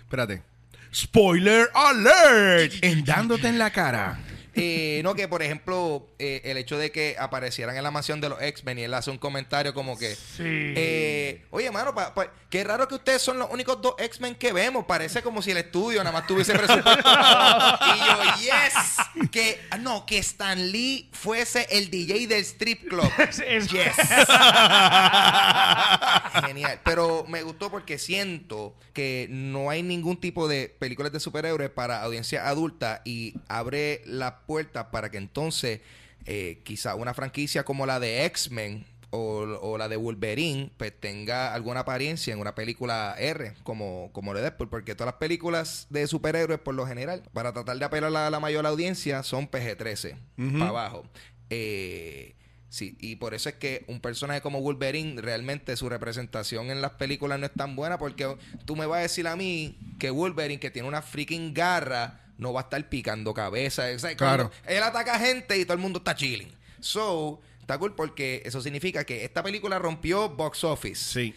[0.00, 0.42] espérate.
[0.92, 2.72] Spoiler alert.
[2.82, 4.18] En dándote en la cara.
[4.54, 8.28] Eh, no, que por ejemplo, eh, el hecho de que aparecieran en la mansión de
[8.28, 10.14] los X-Men y él hace un comentario como que.
[10.14, 10.42] Sí.
[10.44, 14.52] eh, Oye, mano, pa- pa- qué raro que ustedes son los únicos dos X-Men que
[14.52, 14.84] vemos.
[14.86, 17.08] Parece como si el estudio nada más tuviese presupuesto.
[17.10, 19.28] y yo, yes.
[19.30, 23.10] Que, ah, no, que Stan Lee fuese el DJ del strip club.
[23.18, 23.94] Es- Yes.
[26.46, 26.80] Genial.
[26.84, 32.02] Pero me gustó porque siento que no hay ningún tipo de películas de superhéroes para
[32.02, 35.78] audiencia adulta y abre la puerta para que entonces
[36.26, 41.54] eh, quizá una franquicia como la de X-Men o, o la de Wolverine pues tenga
[41.54, 46.08] alguna apariencia en una película R como, como de Deadpool porque todas las películas de
[46.08, 50.16] superhéroes por lo general para tratar de apelar a la, mayor audiencia son PG-13
[50.58, 51.04] para abajo.
[51.48, 52.34] Eh,
[52.70, 56.92] Sí, y por eso es que un personaje como Wolverine, realmente su representación en las
[56.92, 60.60] películas no es tan buena, porque tú me vas a decir a mí que Wolverine,
[60.60, 63.84] que tiene una freaking garra, no va a estar picando cabeza.
[63.94, 64.50] O sea, Claro.
[64.66, 66.50] Él ataca gente y todo el mundo está chilling.
[66.80, 71.04] So, está cool porque eso significa que esta película rompió box office.
[71.04, 71.34] Sí.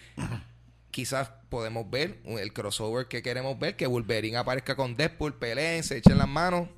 [0.90, 5.98] Quizás podemos ver el crossover que queremos ver, que Wolverine aparezca con Deadpool, peleen, se
[5.98, 6.70] echen las manos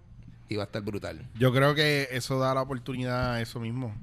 [0.49, 1.29] y va a estar brutal.
[1.35, 3.95] Yo creo que eso da la oportunidad a eso mismo.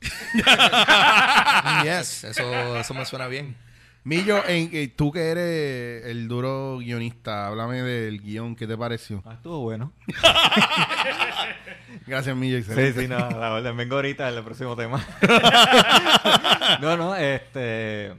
[1.84, 3.56] yes, eso, eso me suena bien.
[4.04, 9.22] Millo, en, eh, tú que eres el duro guionista, háblame del guion, ¿qué te pareció?
[9.24, 9.92] Ah, estuvo bueno.
[12.06, 12.56] Gracias, Millo.
[12.56, 13.02] Sí, excelente.
[13.02, 13.76] sí, no, la orden.
[13.76, 15.04] Vengo ahorita en el próximo tema.
[16.80, 18.12] no, no, este.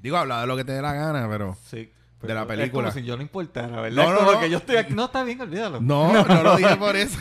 [0.00, 1.56] Digo, habla de lo que te dé la gana, pero...
[1.68, 1.90] Sí.
[2.22, 2.84] De la es película.
[2.84, 4.04] como si yo no importara, ¿verdad?
[4.04, 4.40] No, Es no, no.
[4.40, 4.94] que yo estoy aquí.
[4.94, 5.80] No, está bien, olvídalo.
[5.80, 7.18] No, no lo dije por eso.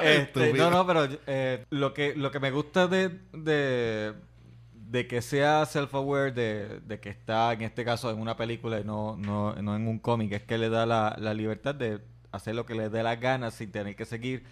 [0.00, 4.14] Este, no, no, pero eh, lo, que, lo que me gusta de, de,
[4.92, 8.84] de que sea self-aware, de, de que está en este caso en una película y
[8.84, 12.00] no, no, no en un cómic, es que le da la, la libertad de
[12.30, 14.44] hacer lo que le dé las ganas sin tener que seguir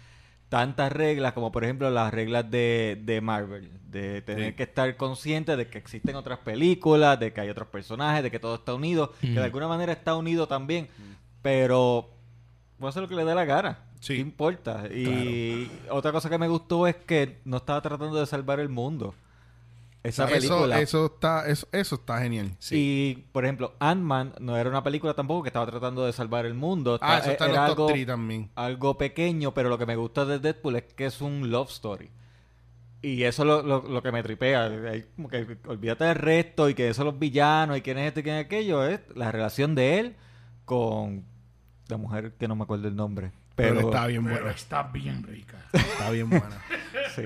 [0.49, 4.55] tantas reglas como por ejemplo las reglas de, de Marvel, de tener Sí.
[4.55, 8.39] que estar consciente de que existen otras películas, de que hay otros personajes, de que
[8.39, 10.89] todo está unido, que de alguna manera está unido también,
[11.41, 12.09] pero
[12.79, 13.77] puede hacer lo que le dé la gana.
[13.99, 14.15] Sí.
[14.15, 14.87] ¿Qué importa?
[14.87, 19.13] Y otra cosa que me gustó es que no estaba tratando de salvar el mundo.
[20.03, 20.79] Esa Eso, película.
[20.81, 22.55] eso está, eso, eso está genial.
[22.71, 26.55] Y, por ejemplo, Ant-Man no era una película tampoco que estaba tratando de salvar el
[26.55, 26.97] mundo.
[27.01, 28.49] Ah, Está- eso está en era los top algo, 3 también.
[28.55, 32.09] algo pequeño, pero lo que me gusta de Deadpool es que es un love story.
[33.03, 34.65] Y eso es lo, lo, lo que me tripea.
[34.65, 38.07] Hay como que olvídate del resto y que esos son los villanos y quién es
[38.07, 38.85] este y quién es aquello.
[38.87, 40.15] Es la relación de él
[40.65, 41.25] con
[41.87, 43.31] la mujer que no me acuerdo el nombre.
[43.55, 44.51] Pero, Pero, está bien Pero buena.
[44.55, 45.57] está bien rica.
[45.73, 46.63] Está bien buena.
[47.15, 47.21] sí.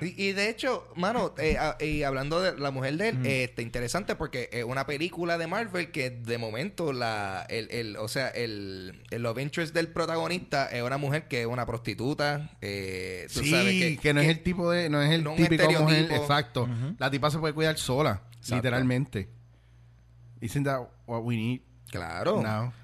[0.00, 3.26] Y, y de hecho, mano, eh, a- y hablando de la mujer de él, Mm.
[3.26, 7.96] eh, está interesante porque es una película de Marvel que de momento la, el, el,
[7.96, 12.50] o sea, el, el love interest del protagonista es una mujer que es una prostituta.
[12.60, 15.70] Eh, tú Sí, sabes que, no es el tipo de, no es el no típico
[15.70, 16.68] mujer, exacto.
[16.98, 18.54] La tipa se puede cuidar sola, Exacto.
[18.56, 19.28] literalmente.
[20.40, 21.60] Isn't that what we need?
[21.90, 22.42] Claro,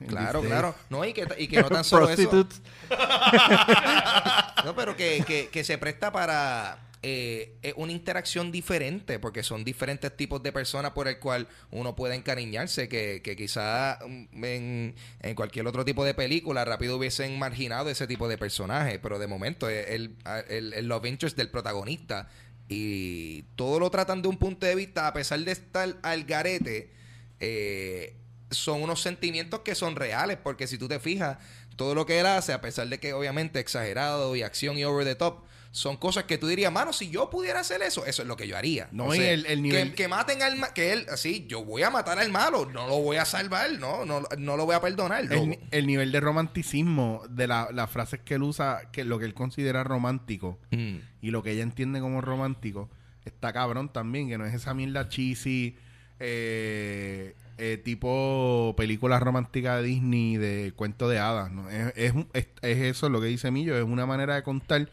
[0.08, 0.74] claro, claro.
[0.88, 2.48] No, y que, y que no tan solo eso.
[4.64, 9.62] No, pero que, que, que se presta para eh, eh, una interacción diferente, porque son
[9.62, 14.94] diferentes tipos de personas por el cual uno puede encariñarse, que, que quizá mm, en,
[15.20, 19.26] en cualquier otro tipo de película rápido hubiesen marginado ese tipo de personaje, pero de
[19.26, 20.16] momento es el,
[20.48, 22.30] el, el love interest del protagonista.
[22.70, 26.90] Y todo lo tratan de un punto de vista, a pesar de estar al garete,
[27.38, 28.16] eh,
[28.50, 31.36] son unos sentimientos que son reales, porque si tú te fijas,
[31.76, 35.04] todo lo que él hace, a pesar de que obviamente exagerado y acción y over
[35.04, 35.44] the top,
[35.76, 38.46] son cosas que tú dirías, mano, si yo pudiera hacer eso, eso es lo que
[38.46, 38.86] yo haría.
[38.92, 41.46] No, O y sea, el- el nivel- Que, que maten al ma- que él, así,
[41.48, 44.66] yo voy a matar al malo, no lo voy a salvar, no, no, no lo
[44.66, 45.24] voy a perdonar.
[45.32, 49.18] El, ni- el nivel de romanticismo de la- las frases que él usa, que lo
[49.18, 50.98] que él considera romántico Mm.
[51.22, 52.88] y lo que ella entiende como romántico,
[53.24, 55.76] está cabrón también, que no es esa mierda cheesy,
[56.20, 61.50] eh, eh, tipo película romántica de Disney de cuento de hadas.
[61.50, 61.68] ¿no?
[61.70, 64.88] Es, es, un- es- es eso lo que dice Millo, es una manera de contar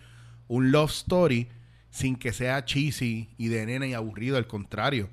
[0.51, 1.47] un love story
[1.89, 5.09] sin que sea cheesy y de nena y aburrido, al contrario.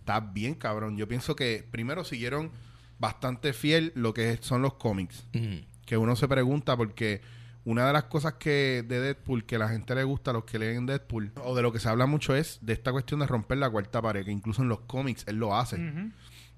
[0.00, 0.96] Está bien, cabrón.
[0.96, 2.50] Yo pienso que primero siguieron
[2.98, 5.58] bastante fiel lo que son los cómics Mm.
[5.86, 7.20] que uno se pregunta porque
[7.64, 10.44] una de las cosas que de Deadpool que a la gente le gusta a los
[10.44, 13.26] que leen Deadpool o de lo que se habla mucho es de esta cuestión de
[13.26, 15.76] romper la cuarta pared que incluso en los cómics él lo hace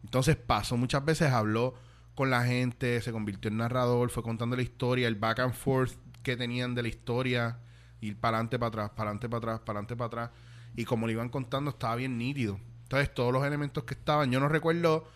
[0.05, 1.75] entonces pasó muchas veces habló
[2.15, 5.93] con la gente se convirtió en narrador fue contando la historia el back and forth
[6.23, 7.59] que tenían de la historia
[8.03, 10.31] ir para adelante para atrás para adelante para atrás para adelante para atrás
[10.77, 14.39] y como le iban contando estaba bien nítido entonces todos los elementos que estaban yo
[14.41, 15.09] no recuerdo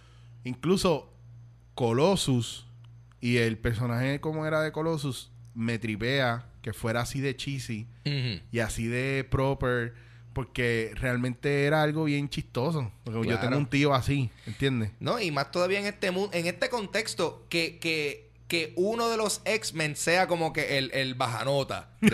[0.45, 1.13] incluso
[1.75, 2.67] Colossus
[3.21, 7.87] y el personaje como era de Colossus me tripea que fuera así de cheesy
[8.51, 9.95] y así de proper
[10.37, 12.93] porque realmente era algo bien chistoso.
[13.05, 14.91] Porque yo tengo un tío así, ¿entiendes?
[15.01, 19.17] No, y más todavía en este mundo, en este contexto, que, que, que uno de
[19.17, 21.89] los X-Men sea como que el, el bajanota.
[22.01, 22.13] de-.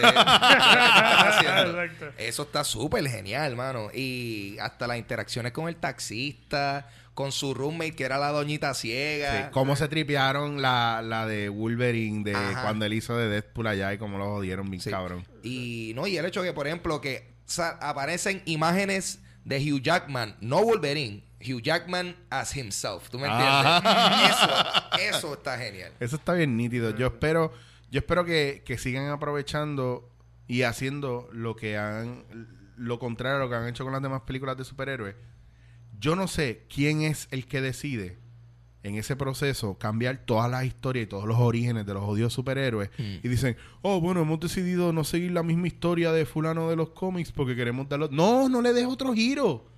[2.18, 3.88] Eso está súper genial, mano.
[3.92, 9.44] Y hasta las interacciones con el taxista, con su roommate que era la doñita ciega.
[9.46, 12.62] Sí, Cómo se tripearon la, la de Wolverine de Ajá.
[12.62, 14.90] cuando él hizo de Deadpool allá y cómo lo jodieron bien Sí.
[14.90, 15.26] cabrón.
[15.42, 17.32] Y no, y el hecho que, por ejemplo, que
[17.80, 23.09] aparecen imágenes de Hugh Jackman, no Wolverine, Hugh Jackman as himself.
[23.11, 23.83] ¿Tú me entiendes?
[24.31, 25.92] Eso, eso está genial.
[26.00, 26.96] Eso está bien nítido.
[26.96, 27.52] Yo espero,
[27.90, 30.09] yo espero que, que sigan aprovechando
[30.46, 32.24] y haciendo lo que han,
[32.76, 35.14] lo contrario a lo que han hecho con las demás películas de superhéroes.
[35.98, 38.18] Yo no sé quién es el que decide
[38.83, 42.90] en ese proceso cambiar todas las historias y todos los orígenes de los odios superhéroes
[42.98, 46.90] y dicen, oh, bueno, hemos decidido no seguir la misma historia de fulano de los
[46.90, 48.09] cómics porque queremos darlo...
[48.11, 49.71] No, no le des otro giro.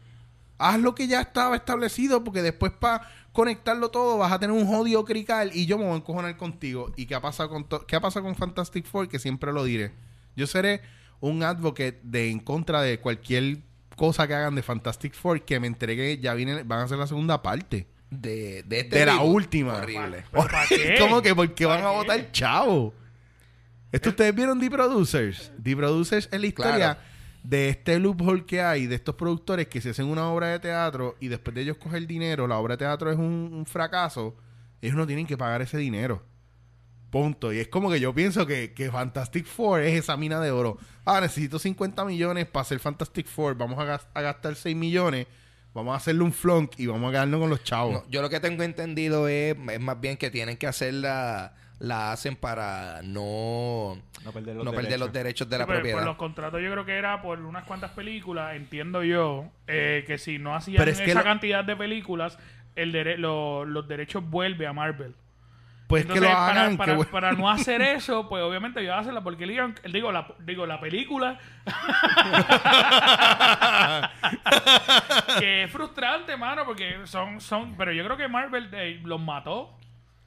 [0.68, 4.66] Haz lo que ya estaba establecido porque después para conectarlo todo vas a tener un
[4.66, 6.92] jodido crical y yo me voy a encojonar contigo.
[6.96, 9.09] ¿Y qué ha pasado con, to- qué ha pasado con Fantastic Four?
[9.09, 9.92] Que siempre lo diré.
[10.37, 10.81] Yo seré
[11.20, 13.59] un advocate de en contra de cualquier
[13.96, 17.07] cosa que hagan de Fantastic Four que me entregue, ya viene, van a hacer la
[17.07, 17.87] segunda parte.
[18.11, 19.74] De, de este De la última.
[19.79, 20.24] Horrible.
[20.33, 20.96] ¿Pero para qué?
[21.00, 21.35] ¿Cómo que?
[21.35, 22.94] Porque van a ¿Para votar chavo.
[23.92, 25.53] Esto ustedes vieron The Producers.
[25.62, 27.00] The Producers es la historia Claro.
[27.44, 31.14] De este loophole que hay de estos productores que se hacen una obra de teatro
[31.20, 34.35] y después de ellos coger dinero, la obra de teatro es un, fracaso,
[34.83, 36.22] ellos no tienen que pagar ese dinero.
[37.11, 37.52] Punto.
[37.52, 40.78] Y es como que yo pienso que, que Fantastic Four es esa mina de oro.
[41.04, 43.57] Ah, necesito 50 millones para hacer Fantastic Four.
[43.57, 45.26] Vamos a, gas- a gastar 6 millones.
[45.74, 48.02] Vamos a hacerle un flunk y vamos a quedarnos con los chavos.
[48.09, 51.54] Yo lo que tengo entendido es, es más bien que tienen que hacerla, la
[52.12, 55.98] hacen para no, No perder los no perder los derechos de la pero propiedad.
[55.98, 60.18] Por los contratos yo creo que era por unas cuantas películas, entiendo yo, eh, que
[60.18, 62.38] si no hacían es que esa lo- cantidad de películas,
[62.76, 65.14] el dere- lo- los derechos vuelve a Marvel.
[65.87, 66.76] Pues que Entonces, lo para- hagan.
[66.78, 67.10] Para, que bueno.
[67.10, 69.74] para no hacer eso, pues obviamente a hacer la porquería.
[69.92, 71.38] Digo, la, digo, la película.
[75.38, 77.76] que es frustrante, mano, porque son, son.
[77.76, 79.76] Pero yo creo que Marvel eh, los mató.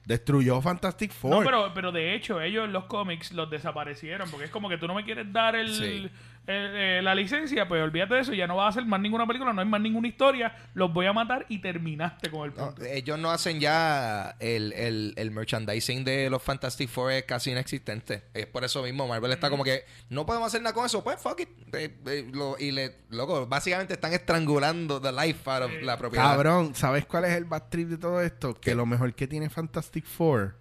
[0.08, 1.30] Destruyó Fantastic Four.
[1.30, 4.30] No, pero, pero de hecho, ellos en los cómics los desaparecieron.
[4.30, 6.10] Porque es como que tú no me quieres dar el, Sí.
[6.50, 8.32] Eh, la licencia, pues olvídate de eso.
[8.32, 10.54] Ya no vas a hacer más ninguna película, no hay más ninguna historia.
[10.74, 12.84] Los voy a matar y terminaste con el No, punto.
[12.84, 18.24] ellos no hacen ya el, el, el merchandising de los Fantastic Four es casi inexistente.
[18.32, 21.04] Es por eso mismo Marvel está como que no podemos hacer nada con eso.
[21.04, 21.48] Pues fuck it.
[21.74, 26.24] Eh, eh, lo- y le, loco, básicamente están estrangulando the life out of la propiedad.
[26.24, 28.54] Cabrón, ¿sabes cuál es el bad trip de todo esto?
[28.54, 28.74] Que ¿Qué?
[28.74, 30.56] lo mejor que tiene Fantastic Four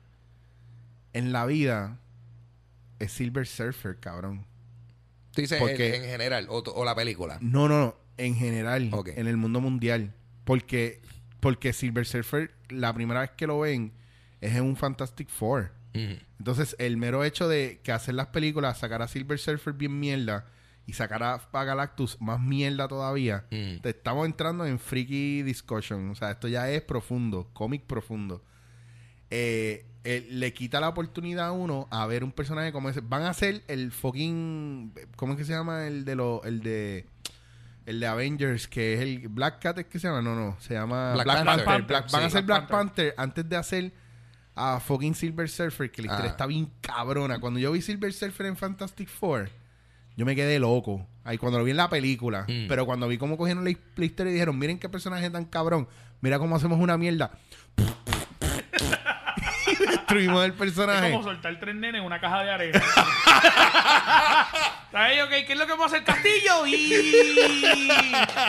[1.13, 1.97] en la vida
[2.99, 4.45] es Silver Surfer, cabrón.
[5.37, 7.37] Tú dices porque- en, en general o, o la película.
[7.41, 7.95] No, no, no.
[8.17, 9.09] En general, Ok.
[9.15, 10.13] en el mundo mundial.
[10.43, 11.01] Porque,
[11.39, 13.93] porque Silver Surfer, la primera vez que lo ven,
[14.41, 15.71] es en un Fantastic Four.
[15.93, 20.45] Entonces, el mero hecho de que hacer las películas, sacar a Silver Surfer bien mierda
[20.85, 23.81] y sacar a, a Galactus más mierda todavía, Mm.
[23.81, 26.09] te estamos entrando en freaky discussion.
[26.11, 28.43] O sea, esto ya es profundo, cómic profundo.
[29.29, 33.01] Eh, eh, le quita la oportunidad a uno a ver un personaje como ese.
[33.01, 34.93] Van a hacer el fucking.
[35.15, 35.85] ¿Cómo es que se llama?
[35.87, 36.45] El de los.
[36.45, 37.05] El de.
[37.85, 39.27] El de Avengers, que es el.
[39.27, 40.21] Black Cat, ¿es que se llama?
[40.21, 40.55] No, no.
[40.59, 41.65] Se llama Black Black, Panther.
[41.65, 41.87] Panther.
[41.87, 43.91] Black- van a hacer Black Black Panther antes de hacer
[44.55, 46.31] a fucking Silver Surfer, que la historia Ah.
[46.31, 47.39] está bien cabrona.
[47.39, 49.49] Cuando yo vi Silver Surfer en Fantastic Four,
[50.15, 51.05] yo me quedé loco.
[51.23, 52.43] Ahí cuando lo vi en la película.
[52.47, 52.67] Mm.
[52.67, 55.87] Pero cuando vi cómo cogieron la, la historia y dijeron, miren qué personaje tan cabrón.
[56.21, 57.31] Mira cómo hacemos una mierda.
[60.09, 61.11] Y destruimos el Es personaje.
[61.11, 62.81] como soltar tres nenes en una caja de arena.
[64.93, 66.03] Ahí, ok, ¿qué es lo que vamos a hacer?
[66.03, 66.65] ¡Castillo!
[66.65, 67.37] Y...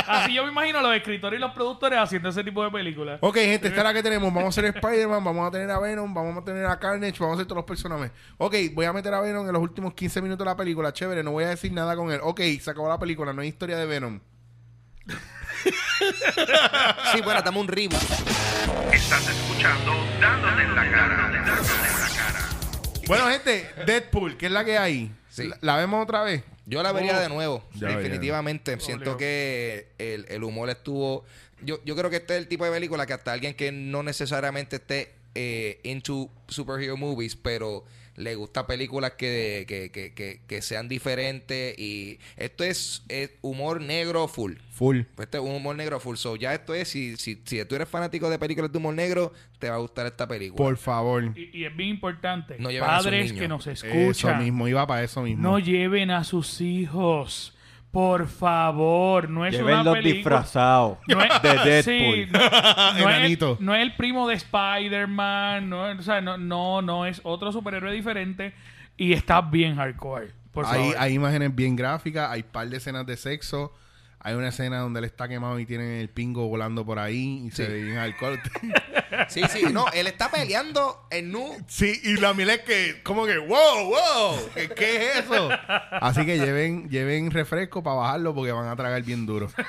[0.07, 3.19] Así yo me imagino a los escritores y los productores haciendo ese tipo de películas.
[3.21, 4.33] Ok, gente, esta es la que tenemos.
[4.33, 7.35] Vamos a hacer Spider-Man, vamos a tener a Venom, vamos a tener a Carnage, vamos
[7.35, 8.13] a hacer todos los personajes.
[8.39, 10.93] Ok, voy a meter a Venom en los últimos 15 minutos de la película.
[10.93, 12.21] Chévere, no voy a decir nada con él.
[12.23, 14.21] Ok, se acabó la película, no hay historia de Venom.
[17.13, 18.01] Sí, bueno, dame un reboot.
[18.99, 21.17] Estás escuchando Dándote en la cara.
[21.17, 22.49] Dándote en la cara.
[23.07, 25.11] Bueno, gente, Deadpool, ¿qué es la que hay?
[25.31, 25.49] Sí.
[25.49, 26.43] ¿La, la vemos otra vez?
[26.67, 27.21] Yo la vería Oh.
[27.21, 28.79] de nuevo, Ya, definitivamente.
[28.81, 31.25] Siento que el, el humor estuvo...
[31.63, 34.03] Yo, yo creo que este es el tipo de película que hasta alguien que no
[34.03, 37.85] necesariamente esté eh, into superhero movies, pero
[38.19, 43.81] le gusta películas que, que, que, que, que sean diferentes y esto es, es humor
[43.81, 44.55] negro full.
[44.73, 45.01] Full.
[45.19, 46.17] Este es un humor negro full.
[46.17, 49.33] So, ya esto es, si, si, si tú eres fanático de películas de humor negro,
[49.59, 50.57] te va a gustar esta película.
[50.57, 51.25] Por favor.
[51.37, 52.57] Y, y es bien importante.
[52.59, 53.41] No lleven a sus Padres niños.
[53.41, 54.43] que nos Eso escuchan.
[54.45, 55.43] mismo, iba para eso mismo.
[55.43, 57.55] No lleven a sus hijos.
[57.99, 60.15] Por favor, no es una Llévenlos película.
[60.15, 61.49] disfrazados No es- de
[61.83, 61.83] Deadpool.
[61.83, 62.47] Sí, no, no
[63.11, 63.57] es, Enanito.
[63.59, 67.21] el, no es el primo de Spider-Man, no, es- o sea, no, no, no es
[67.25, 68.55] otro superhéroe diferente
[68.97, 70.29] y está bien hardcore.
[70.53, 70.95] Por hay, favor.
[70.99, 73.73] hay imágenes bien gráficas, hay par de escenas de sexo.
[74.21, 77.51] Hay una escena donde él está quemado y tiene el pingo volando por ahí y
[77.51, 77.73] se Sí.
[77.73, 78.41] ve bien alcohol.
[79.29, 81.57] Sí, sí, no, él está peleando en nu.
[81.67, 85.51] sí, y la mira es que, como que, wow, wow, ¿qué, qué es eso?
[86.01, 89.51] Así que lleven, lleven refresco para bajarlo porque van a tragar bien duro.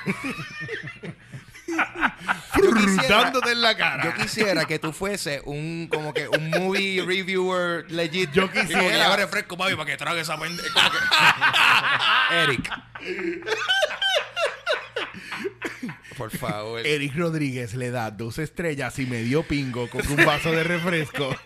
[2.62, 4.04] Yo Dándote en la cara.
[4.04, 8.30] Yo quisiera que tú fuese un como que un movie reviewer legit.
[8.32, 8.82] Yo quisiera.
[8.82, 10.90] lleva refresco, papi, para que trague esa pendeja.
[12.30, 12.70] Eric.
[16.16, 16.86] Por favor.
[16.86, 21.34] Eric Rodríguez le da dos estrellas y me dio pingo con un vaso de refresco.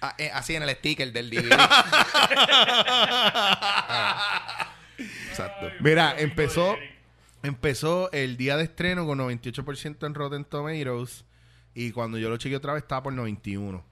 [0.00, 1.56] Ah, eh, así en el sticker del DVD.
[3.90, 4.72] Ah.
[5.28, 5.70] Exacto.
[5.80, 6.76] Mira, empezó,
[7.42, 11.24] empezó el día de estreno con 98% en Rotten Tomatoes
[11.74, 13.84] y cuando yo lo chequeé otra vez estaba por 91.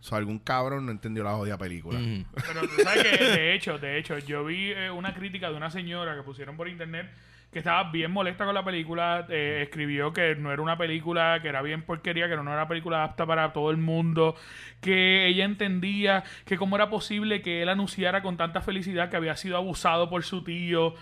[0.00, 1.98] O sea, algún cabrón no entendió la jodida película.
[1.98, 2.24] Mm.
[2.34, 5.70] Pero tú sabes que, de hecho, de hecho, yo vi eh, una crítica de una
[5.70, 7.10] señora que pusieron por internet
[7.52, 9.26] que estaba bien molesta con la película.
[9.28, 12.68] eh, escribió que no era una película, que era bien porquería, que no era una
[12.68, 14.36] película apta para todo el mundo.
[14.80, 19.36] Que ella entendía que cómo era posible que él anunciara con tanta felicidad que había
[19.36, 20.94] sido abusado por su tío.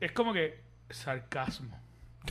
[0.00, 1.80] Es como que sarcasmo.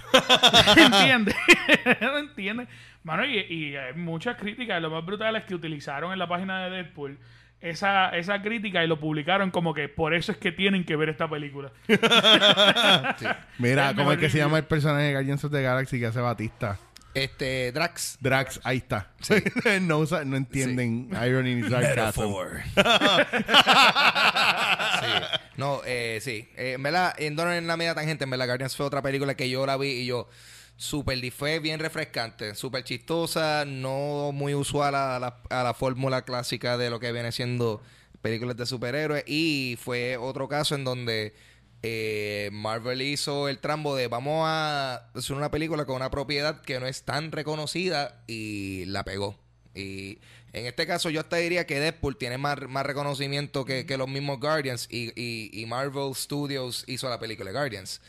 [0.78, 1.36] ¿Entiendes?
[2.02, 2.68] ¿No entiendes?
[3.04, 4.82] Mano, y, y hay muchas críticas.
[4.82, 7.18] Lo más brutal es que utilizaron en la página de Deadpool
[7.64, 11.08] esa, esa crítica y lo publicaron como que por eso es que tienen que ver
[11.10, 11.72] esta película.
[13.58, 16.20] Mira, ¿cómo es que se llama el personaje de Guardians of the Galaxy que hace
[16.20, 16.78] Batista?
[17.14, 18.18] Este, Drax.
[18.20, 19.12] Drax, ahí está.
[19.82, 21.64] no, no entienden irony ni.
[25.58, 26.49] No, eh, sí.
[26.58, 29.36] Eh, en verdad, en, no en la media tangente, en verdad, Guardians fue otra película
[29.36, 30.28] que yo la vi y yo...
[30.76, 36.78] Super fue bien refrescante, súper chistosa, no muy usual a la, a la fórmula clásica
[36.78, 37.84] de lo que viene siendo
[38.24, 39.24] películas de superhéroes.
[39.28, 41.36] Y fue otro caso en donde
[41.84, 46.80] eh, Marvel hizo el trambo de vamos a hacer una película con una propiedad que
[46.80, 49.38] no es tan reconocida y la pegó.
[49.76, 50.20] Y
[50.54, 54.08] en este caso yo hasta diría que Deadpool tiene más, más reconocimiento que, que los
[54.08, 58.01] mismos Guardians y, y- y Marvel Studios hizo la película de Guardians.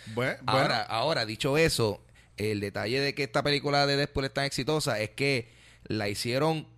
[0.46, 0.84] Ahora, bueno.
[0.88, 2.00] ahora, dicho eso,
[2.36, 5.48] el detalle de que esta película de Deadpool es tan exitosa es que
[5.86, 6.68] la hicieron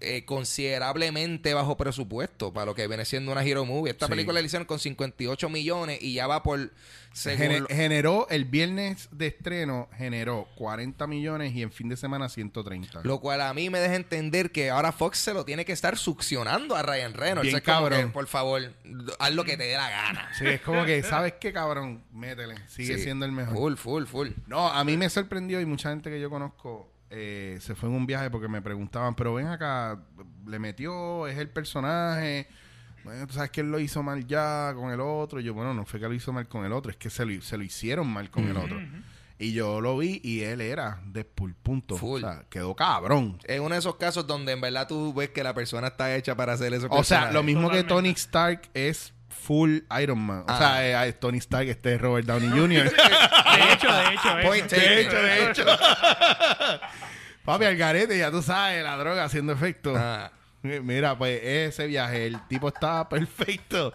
[0.00, 3.90] eh, considerablemente bajo presupuesto para lo que viene siendo una hero movie.
[3.90, 4.10] Esta Sí.
[4.10, 6.70] película la hicieron con 58 millones y ya va por
[7.12, 13.00] según generó el viernes de estreno, generó 40 millones y en fin de semana 130.
[13.02, 15.96] Lo cual a mí me deja entender que ahora Fox se lo tiene que estar
[15.98, 17.48] succionando a Ryan Reynolds.
[17.50, 18.00] Bien cabrón.
[18.00, 18.72] que, por favor,
[19.18, 20.30] haz lo que te dé la gana.
[20.38, 22.04] Sí, es como que, ¿sabes qué, cabrón?
[22.12, 22.54] Métele.
[22.68, 23.02] Sigue Sí.
[23.04, 23.56] siendo el mejor.
[23.56, 24.28] Full, full, full.
[24.46, 27.94] No, a mí me sorprendió y mucha gente que yo conozco eh, se fue en
[27.94, 30.00] un viaje porque me preguntaban, pero ven acá,
[30.46, 32.48] le metió, es el personaje.
[33.04, 35.40] Bueno, tú sabes que él lo hizo mal ya con el otro.
[35.40, 37.24] Y yo, bueno, no fue que lo hizo mal con el otro, es que se
[37.24, 38.78] lo, se lo hicieron mal con el otro.
[39.40, 41.96] Y yo lo vi y él era Deadpool, punto.
[41.96, 42.24] Full.
[42.24, 43.38] O sea, quedó cabrón.
[43.44, 46.36] Es uno de esos casos donde en verdad tú ves que la persona está hecha
[46.36, 46.88] para hacer eso.
[46.90, 50.40] O sea, lo mismo que Tony Stark es full Iron Man.
[50.40, 50.58] O Ah.
[50.58, 52.90] sea, eh, Tony Stark, este es Robert Downey Jr.
[53.58, 54.46] De hecho, de hecho, eso.
[54.48, 54.80] Point taken.
[54.88, 55.64] De hecho, de hecho.
[57.44, 59.94] Papi, al garete, ya tú sabes, la droga haciendo efecto.
[59.96, 60.30] Ah.
[60.62, 63.94] Mira, pues ese viaje, el tipo estaba perfecto.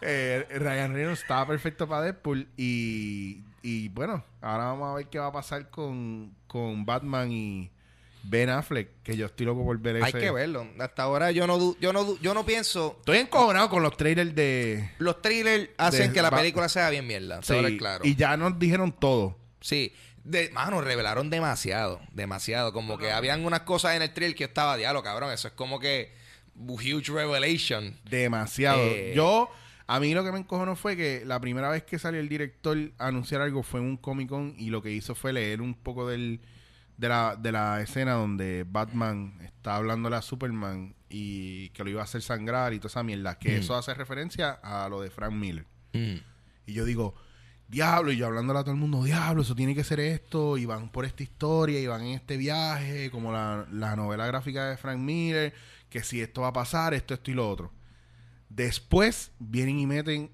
[0.00, 2.46] Eh, Ryan Reynolds estaba perfecto para Deadpool.
[2.56, 7.70] Y, y bueno, ahora vamos a ver qué va a pasar con, con Batman y
[8.26, 10.06] Ben Affleck, que yo estoy loco por ver ese.
[10.06, 10.66] Hay que verlo.
[10.78, 12.96] Hasta ahora yo no, yo no, yo no pienso.
[13.00, 14.90] Estoy encojonado con los trailers de.
[14.98, 17.42] Los trailers hacen De- que la película sea bien mierda.
[17.42, 18.04] Sí, Sí, claro.
[18.04, 19.36] Y ya nos dijeron todo.
[19.60, 19.92] Sí.
[20.24, 22.00] De, mano, revelaron demasiado.
[22.12, 22.72] Demasiado.
[22.72, 25.30] Como que habían unas cosas en el trailer que yo estaba diablo, cabrón.
[25.30, 26.12] Eso es como que.
[26.56, 27.98] Huge revelation.
[28.08, 28.80] Demasiado.
[28.80, 29.12] Eh.
[29.14, 29.50] Yo,
[29.86, 32.78] a mí lo que me encojonó fue que la primera vez que salió el director
[32.96, 35.74] a anunciar algo fue en un Comic Con y lo que hizo fue leer un
[35.74, 36.40] poco del,
[36.96, 42.00] de, la, de la escena donde Batman está hablándole a Superman y que lo iba
[42.00, 43.38] a hacer sangrar y toda esa mierda.
[43.38, 45.66] Que eso hace referencia a lo de Frank Miller.
[45.92, 46.16] Mm.
[46.66, 47.14] Y yo digo,
[47.68, 50.66] diablo, y yo hablándole a todo el mundo, diablo, eso tiene que ser esto, y
[50.66, 54.76] van por esta historia, y van en este viaje, como la, la novela gráfica de
[54.76, 55.54] Frank Miller,
[55.88, 57.72] que si esto va a pasar, esto, esto y lo otro.
[58.48, 60.30] Después vienen y meten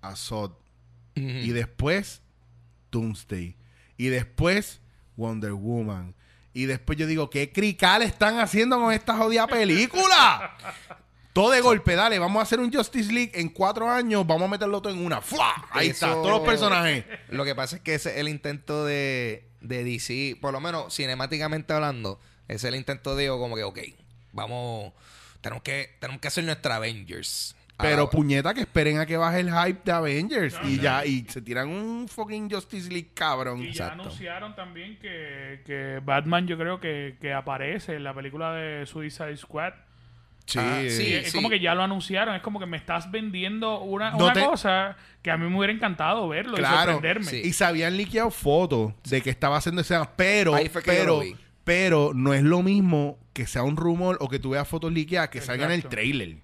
[0.00, 0.52] a Sod.
[1.16, 2.22] Y después
[2.90, 3.56] Doomsday.
[3.96, 4.80] Y después
[5.16, 6.14] Wonder Woman.
[6.52, 10.56] Y después yo digo, ¿qué crical están haciendo con esta jodida película?
[11.32, 14.50] Todo de golpe, dale, vamos a hacer un Justice League en cuatro años, vamos a
[14.52, 15.20] meterlo todo en una.
[15.20, 15.52] ¡Fua!
[15.72, 17.04] Ahí Eso- está, todos los personajes.
[17.28, 20.94] Lo que pasa es que ese es el intento de, de DC, por lo menos
[20.94, 23.78] cinemáticamente hablando, ese es el intento de como que, ok,
[24.32, 24.92] vamos,
[25.40, 27.56] tenemos que, tenemos que hacer nuestra Avengers.
[27.76, 30.56] Pero puñeta que esperen a que baje el hype de Avengers.
[30.64, 33.60] y ya, y se tiran un fucking Justice League cabrón.
[33.62, 34.02] Y ya Exacto.
[34.02, 39.36] anunciaron también que, que Batman yo creo que, que aparece en la película de Suicide
[39.36, 39.72] Squad.
[40.46, 41.14] Sí, Ah, sí.
[41.14, 42.34] es como que ya lo anunciaron.
[42.34, 45.56] Es como que me estás vendiendo una, No una te- cosa que a mí me
[45.56, 46.92] hubiera encantado verlo y Claro.
[46.92, 47.24] sorprenderme.
[47.30, 47.40] Sí.
[47.44, 50.54] Y se habían liqueado fotos de que estaba haciendo escena, pero,
[50.84, 51.22] pero,
[51.64, 55.30] pero no es lo mismo que sea un rumor o que tú veas fotos liqueadas
[55.30, 55.96] que salgan en el Exacto.
[55.96, 56.36] trailer.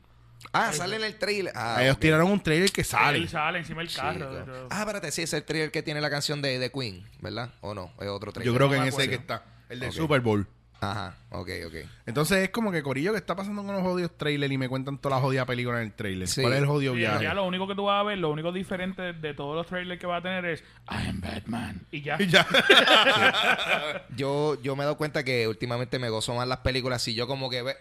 [0.52, 1.52] Ah, sale en el trailer.
[1.56, 2.00] Ah, Ellos ok.
[2.00, 3.18] tiraron un trailer que sale.
[3.18, 4.32] Él sale encima del Sí, carro.
[4.34, 4.66] de.
[4.70, 7.50] Ah, espérate, sí, es el trailer que tiene la canción de, de Queen, ¿verdad?
[7.60, 7.92] ¿O no?
[8.00, 8.52] Es otro trailer.
[8.52, 9.94] Yo creo que no en ese que está, el del Ok.
[9.94, 10.46] Super Bowl.
[10.82, 11.74] Ajá, ok, ok.
[12.06, 14.96] Entonces es como que Corillo que está pasando con los jodidos trailers y me cuentan
[14.96, 16.26] toda la jodida película en el trailer.
[16.26, 16.40] Sí.
[16.40, 17.22] ¿Cuál es el jodido Sí, viaje?
[17.24, 20.00] ya lo único que tú vas a ver, lo único diferente de todos los trailers
[20.00, 21.82] que va a tener es I am Batman.
[21.90, 22.16] Y ya.
[22.18, 22.46] Y ya.
[24.16, 27.02] Yo, yo me he dado cuenta que últimamente me gozo más las películas.
[27.02, 27.76] Si yo como que ve.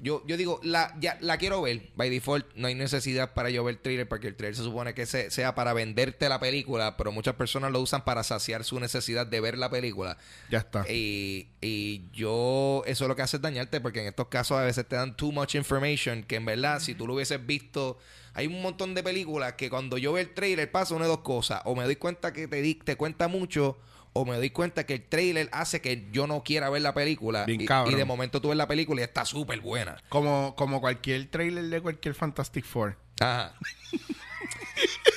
[0.00, 1.90] Yo, yo digo, la, ya, la quiero ver.
[1.96, 4.94] By default, no hay necesidad para yo ver el trailer, porque el trailer se supone
[4.94, 8.78] que se- sea para venderte la película, pero muchas personas lo usan para saciar su
[8.78, 10.16] necesidad de ver la película.
[10.50, 10.84] ya está.
[10.88, 14.62] Y, y yo, eso es lo que hace es dañarte, porque en estos casos a
[14.62, 17.98] veces te dan too much information, que en verdad, si tú lo hubieses visto,
[18.34, 21.20] hay un montón de películas que cuando yo veo el trailer pasa una de dos
[21.22, 23.78] cosas, o me doy cuenta que te, di- te cuenta mucho,
[24.18, 27.44] o me doy cuenta que el trailer hace que yo no quiera ver la película,
[27.44, 29.96] Bien y, de momento tú ves la película y está súper buena.
[30.08, 32.96] Como, como cualquier trailer de cualquier Fantastic Four.
[33.20, 33.54] Ajá.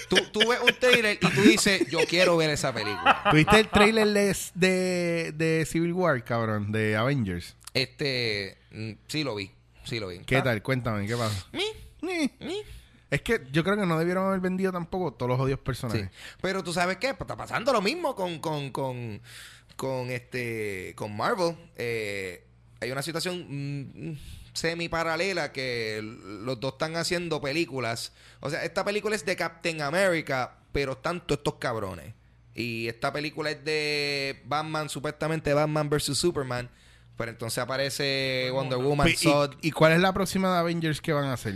[0.09, 3.23] tú, tú ves un trailer y tú dices, yo quiero ver esa película.
[3.31, 6.71] ¿Tuviste el trailer de, de, de Civil War, cabrón?
[6.71, 7.55] De Avengers.
[7.73, 9.51] Este, mm, sí lo vi,
[9.83, 10.19] sí lo vi.
[10.19, 10.61] ¿Qué Está- tal?
[10.61, 11.47] Cuéntame, ¿qué pasa?
[11.53, 11.63] Mi,
[12.01, 12.31] Ni.
[12.45, 12.61] mi.
[13.12, 15.64] Es que yo creo que no debieron haber vendido tampoco todos los odios Sí.
[15.66, 16.09] personajes.
[16.41, 19.22] Pero tú sabes qué, Pues está pasando lo mismo con, con, con,
[19.76, 21.55] con este con Marvel.
[21.76, 22.43] Eh,
[22.80, 24.18] hay una situación
[24.53, 28.14] semi paralela que los dos están haciendo películas.
[28.39, 32.14] O sea, esta película es de Captain America, pero están todos estos cabrones.
[32.55, 36.70] Y esta película es de Batman, supuestamente Batman vs Superman.
[37.18, 39.55] Pero entonces aparece Wonder Woman, ¿Y, Zod.
[39.62, 41.55] y cuál es la próxima de Avengers que van a hacer?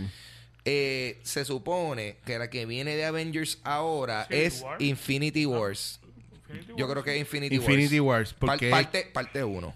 [0.68, 4.82] Eh, se supone que la que viene de Avengers ahora Civil es War.
[4.82, 6.00] Infinity Wars.
[6.48, 8.30] Infinity Yo creo que es Infinity, Infinity Wars.
[8.32, 8.36] Wars.
[8.38, 9.74] Porque, Par- parte parte 1.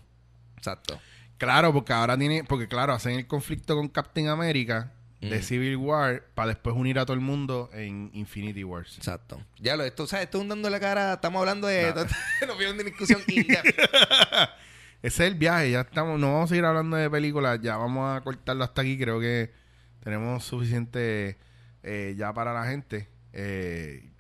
[0.56, 1.00] Exacto.
[1.38, 5.42] claro, porque ahora tiene, porque claro, hacen el conflicto con Captain America de Mm.
[5.42, 8.96] Civil War para después unir a todo el mundo en Infinity Wars.
[8.96, 9.40] Exacto.
[9.58, 10.24] Ya lo, esto, ¿sabes?
[10.24, 11.12] Esto es un dando la cara.
[11.14, 11.92] Estamos hablando de.
[12.46, 13.20] Nos vieron de discusión.
[15.02, 18.14] Ese es el viaje, ya estamos, no vamos a seguir hablando de películas, ya vamos
[18.16, 19.50] a cortarlo hasta aquí, creo que
[20.02, 21.38] tenemos suficiente
[21.82, 23.08] eh, ya para la gente.
[23.32, 24.10] Eh,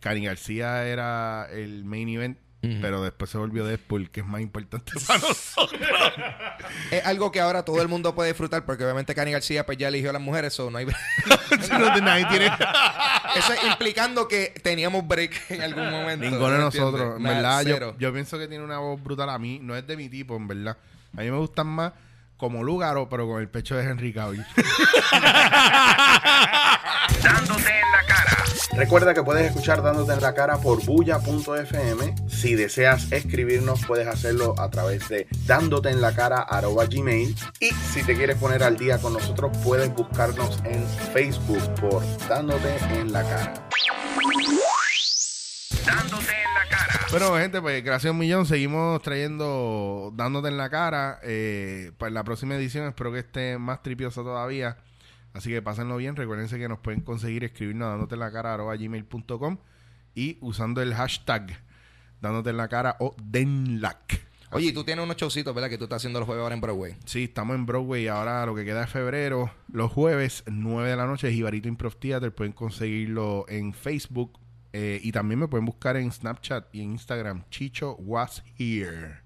[0.00, 2.38] Cani García era el main event,
[2.80, 5.80] pero después se volvió Deadpool, que es más importante para nosotros.
[6.90, 9.88] Es algo que ahora todo el mundo puede disfrutar porque obviamente Cani García pues ya
[9.88, 10.52] eligió a las mujeres.
[10.54, 10.86] So no hay...
[10.86, 12.46] Si no te- nadie tiene-
[13.36, 16.24] Eso es implicando que teníamos break en algún momento.
[16.24, 17.16] Ninguno de ¿no nosotros.
[17.16, 19.58] En verdad, yo, yo pienso que tiene una voz brutal a mí.
[19.62, 20.76] No es de mi tipo, en verdad.
[21.16, 21.92] A mí me gustan más
[22.38, 24.46] como Lugaro, pero con el pecho de Henry Cavill.
[27.22, 28.44] Dándote en la cara.
[28.72, 32.14] Recuerda que puedes escuchar dándote en la cara por bulla.fm.
[32.28, 36.46] Si deseas escribirnos, puedes hacerlo a través de dándote en la cara
[36.88, 37.34] gmail.
[37.58, 42.76] Y si te quieres poner al día con nosotros, puedes buscarnos en Facebook por dándote
[42.92, 43.68] en la cara.
[45.84, 46.87] Dándote en la cara.
[47.10, 48.44] Bueno, gente, pues gracias un millón.
[48.44, 51.18] Seguimos trayendo, dándote en la cara.
[51.22, 54.76] Eh, para la próxima edición espero que esté más tripiosa todavía.
[55.32, 56.16] Así que pásenlo bien.
[56.16, 59.56] Recuérdense que nos pueden conseguir escribirnos dándote en la cara arroba gmail.com
[60.14, 61.58] y usando el hashtag
[62.20, 64.20] dándote en la cara o denlac.
[64.50, 65.70] Oye, y tú tienes unos showcitos, ¿verdad?
[65.70, 66.96] Que tú estás haciendo los jueves ahora en Broadway.
[67.06, 69.50] Sí, estamos en Broadway ahora lo que queda de febrero.
[69.72, 72.34] Los jueves, 9 de la noche, Jibarito Improv Theater.
[72.34, 74.38] Pueden conseguirlo en Facebook.
[74.80, 77.44] Eh, y también me pueden buscar en Snapchat y en Instagram.
[77.50, 79.16] Chicho was here.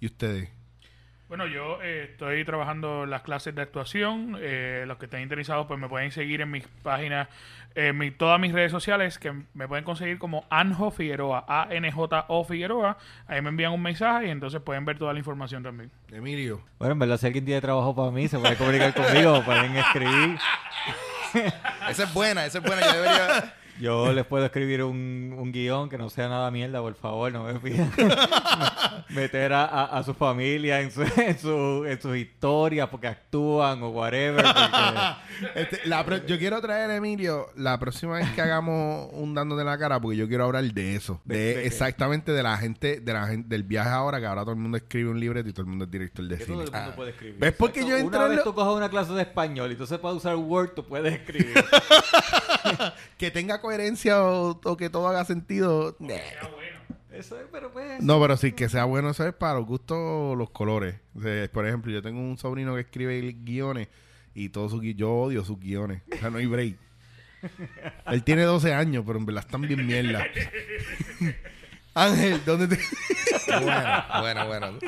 [0.00, 0.48] ¿Y ustedes?
[1.28, 4.36] Bueno, yo eh, estoy trabajando las clases de actuación.
[4.40, 7.28] eh, los que estén interesados, pues me pueden seguir en mis páginas,
[7.76, 12.98] en mi- todas mis redes sociales, que me pueden conseguir como Anjo Figueroa, A-N-J-O Figueroa.
[13.28, 15.92] Ahí me envían un mensaje y entonces pueden ver toda la información también.
[16.10, 16.64] Emilio.
[16.80, 20.36] Bueno, en verdad, si alguien tiene trabajo para mí, se puede comunicar conmigo, pueden escribir.
[21.88, 22.82] Esa es buena, esa es buena.
[22.92, 23.54] Yo debería...
[23.78, 27.44] Yo les puedo escribir un, un guion que no sea nada mierda, por favor, no
[27.44, 27.90] me pidan
[29.10, 33.82] meter a, a- a su familia en, su, en, su, en sus historias porque actúan
[33.82, 34.44] o whatever.
[34.44, 39.64] porque- Este, la pro- yo quiero traer, Emilio, la próxima vez que hagamos un dándote
[39.64, 41.20] la cara, porque yo quiero hablar de eso.
[41.24, 44.42] De, ¿De- de exactamente de la gente, de la gente, del viaje ahora, que ahora
[44.42, 46.46] todo el mundo escribe un libreto y todo el mundo es director de cine.
[46.46, 46.92] todo el mundo Ah.
[46.96, 47.36] puede escribir.
[47.38, 49.72] ¿Ves por qué yo Una entré en vez lo- tú cojas una clase de español
[49.72, 51.54] y tú sepas usar Word, tú puedes escribir.
[53.18, 55.96] Que tenga coherencia o, o que todo haga sentido.
[57.12, 58.00] Eso es, pero pues...
[58.02, 60.96] No, pero sí, que sea bueno, eso es para los gustos, los colores.
[61.14, 63.88] O sea, por ejemplo, yo tengo un sobrino que escribe guiones
[64.34, 66.02] y todos sus yo odio sus guiones.
[66.12, 66.76] O sea, no hay break.
[68.06, 70.24] Él tiene 12 años, pero en verdad están bien mierda.
[71.94, 72.78] Ángel, ¿dónde te...?
[73.48, 74.78] Bueno, bueno, bueno.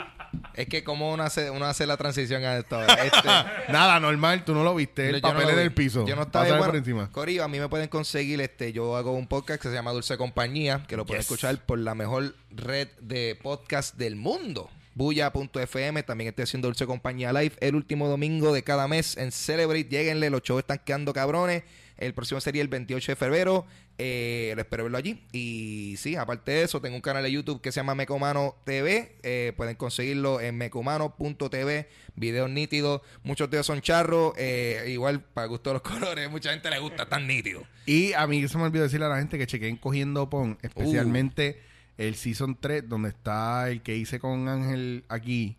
[0.54, 2.80] Es que como uno hace, uno hace la transición a esto.
[2.82, 3.28] Este,
[3.72, 5.08] Nada, normal, tú no lo viste.
[5.08, 5.62] El Yo no papel lo en vi.
[5.62, 6.06] el piso.
[6.06, 7.10] Yo no estaba Pásale por encima.
[7.10, 8.72] Corillo, a mí me pueden conseguir este.
[8.72, 11.30] Yo hago un podcast que se llama Dulce Compañía, que lo pueden Yes.
[11.30, 14.70] escuchar por la mejor red de podcast del mundo.
[14.94, 19.84] Buya.fm, también estoy haciendo Dulce Compañía Live el último domingo de cada mes en Celebrate.
[19.88, 21.62] Lléguenle, los shows están quedando cabrones.
[22.02, 23.66] El próximo sería el 28 de febrero.
[23.98, 25.22] Eh, espero verlo allí.
[25.32, 29.16] Y sí, aparte de eso, tengo un canal de YouTube que se llama Mecomano TV.
[29.22, 31.88] Eh, pueden conseguirlo en mecomano.tv.
[32.16, 33.02] Videos nítidos.
[33.22, 34.34] Muchos de ellos son charros.
[34.36, 36.30] eh, igual, para gusto de los colores.
[36.30, 37.62] Mucha gente le gusta tan nítido.
[37.86, 41.60] Y a mí se me olvidó decirle a la gente que chequen cogiendo pon, especialmente
[41.98, 42.02] Uh.
[42.02, 45.56] el Season 3, donde está el que hice con Ángel aquí.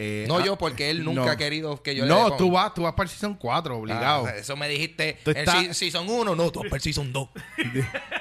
[0.00, 1.30] Eh, No ah, yo, porque él nunca no.
[1.32, 2.38] ha querido que yo le No, dé pon.
[2.38, 4.26] tú vas, tú vas para el Season 4, obligado.
[4.26, 5.18] Ah, eso me dijiste.
[5.24, 7.28] Tú estás- si- Season 1, no, tú vas para el Season 2.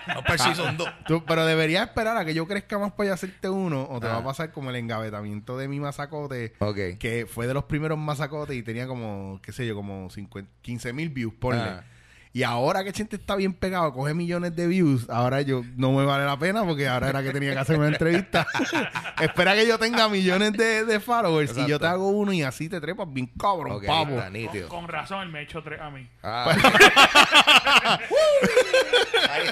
[0.07, 0.89] no para el Season 2.
[1.07, 4.13] Tú- pero deberías esperar a que yo crezca más para hacerte uno, o te Ah.
[4.13, 6.97] va a pasar como el engavetamiento de mi masacote, Ok.
[6.99, 10.93] que fue de los primeros masacotes y tenía como, qué sé yo, como 50, 15
[10.93, 11.61] mil views, ponle.
[12.37, 16.05] Y ahora que Chente está bien pegado, coge millones de views, ahora yo no me
[16.05, 18.45] vale la pena porque ahora era que tenía que hacer una entrevista.
[19.19, 21.79] Espera que yo tenga millones de, de followers y yo Exacto.
[21.79, 24.19] te hago uno y así te trepas bien cabrón, Ok, pavo.
[24.21, 26.07] está Con, con razón, él me echó tres a mí.
[26.21, 26.53] Ah,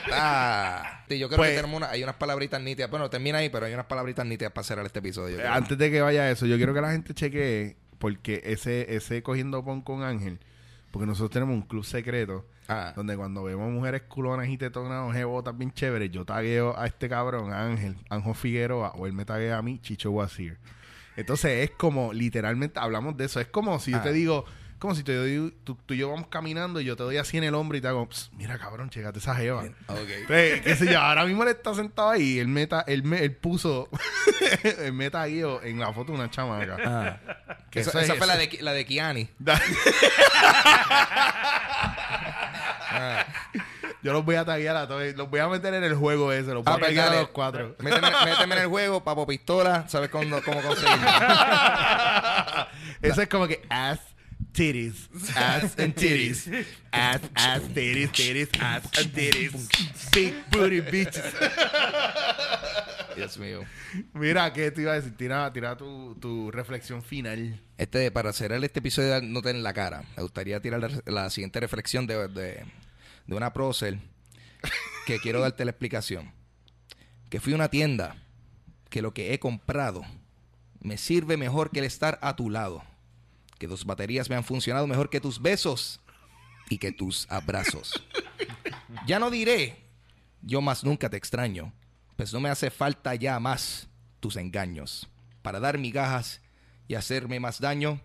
[0.08, 2.90] Mira, sí, yo creo Pues- que tenemos una, hay unas palabritas nítidas.
[2.92, 5.40] Bueno, termina ahí, pero hay unas palabritas nítidas para cerrar este episodio.
[5.52, 9.64] Antes de que vaya eso, yo quiero que la gente chequee, porque ese, ese cogiendo
[9.64, 10.40] pon con Ángel,
[10.96, 12.94] porque nosotros tenemos un club secreto, Ah.
[12.96, 17.10] donde cuando vemos mujeres culonas y tetonas o jebotas bien chéveres, yo tagueo a este
[17.10, 20.58] cabrón, a Ángel, Ángel Figueroa, o él me taguea a mí, Chicho Wazir.
[21.18, 24.04] Entonces es como, literalmente, hablamos de eso, es como si yo Ah.
[24.04, 24.46] te digo,
[24.86, 27.38] como si te digo, tú, tú y yo vamos caminando y yo te doy así
[27.38, 29.62] en el hombro y te hago, "Pss, mira cabrón, chégate esa jeva.
[29.88, 29.98] Ok.
[30.10, 33.36] Entonces, qué sé yo, ahora mismo él está sentado ahí, él, meta, él, me, él
[33.36, 33.90] puso,
[34.80, 36.78] él me tagueó en la foto de una chamaca.
[36.86, 37.18] Ah.
[37.72, 39.30] Que Esa, es- fue la de, la de Kiani.
[42.92, 43.26] Ah.
[44.04, 46.54] Yo los voy a taguear a todos, los voy a meter en el juego ese,
[46.54, 47.76] los voy Ah, a pues taguear a los cuatro.
[47.80, 51.08] Méteme, méteme en el juego, papo pistola, sabes cómo, cómo conseguirlo.
[53.02, 54.00] Eso es como que ass,
[54.56, 56.48] titties, ass and titties,
[56.92, 59.70] ass, ass, titties, titties, ass and titties,
[60.12, 61.34] big booty bitches.
[63.16, 63.62] Dios mío.
[64.14, 65.16] Mira, ¿qué te iba a decir?
[65.16, 67.60] Tira, tira tu, tu reflexión final.
[67.78, 71.60] Este, para cerrar este episodio No en la cara, me gustaría tirar la, la siguiente
[71.60, 72.66] reflexión de, de,
[73.28, 74.00] de una prócer
[75.06, 76.34] que quiero darte la explicación.
[77.30, 78.18] Que fui a una tienda
[78.90, 80.04] que lo que he comprado
[80.80, 82.84] me sirve mejor que el estar a tu lado.
[83.58, 86.00] Que tus baterías me han funcionado mejor que tus besos
[86.70, 88.04] y que tus abrazos.
[89.08, 89.84] Ya no diré,
[90.42, 91.74] yo más nunca te extraño,
[92.16, 93.88] pues no me hace falta ya más
[94.20, 95.08] tus engaños.
[95.42, 96.42] Para dar migajas
[96.88, 98.02] y hacerme más daño,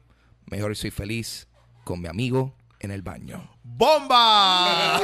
[0.47, 1.49] mejor soy feliz
[1.85, 3.51] con mi amigo en el baño.
[3.63, 5.01] ¡Bomba!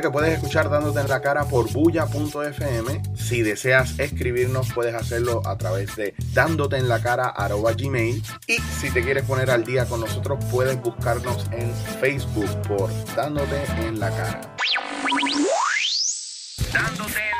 [0.00, 3.02] Que puedes escuchar Dándote en la cara por bulla.fm.
[3.14, 7.32] Si deseas escribirnos, puedes hacerlo a través de dándote en la cara
[7.76, 8.22] gmail.
[8.48, 13.62] Y si te quieres poner al día con nosotros, puedes buscarnos en Facebook por Dándote
[13.86, 14.40] en la cara.
[16.72, 17.33] Dándote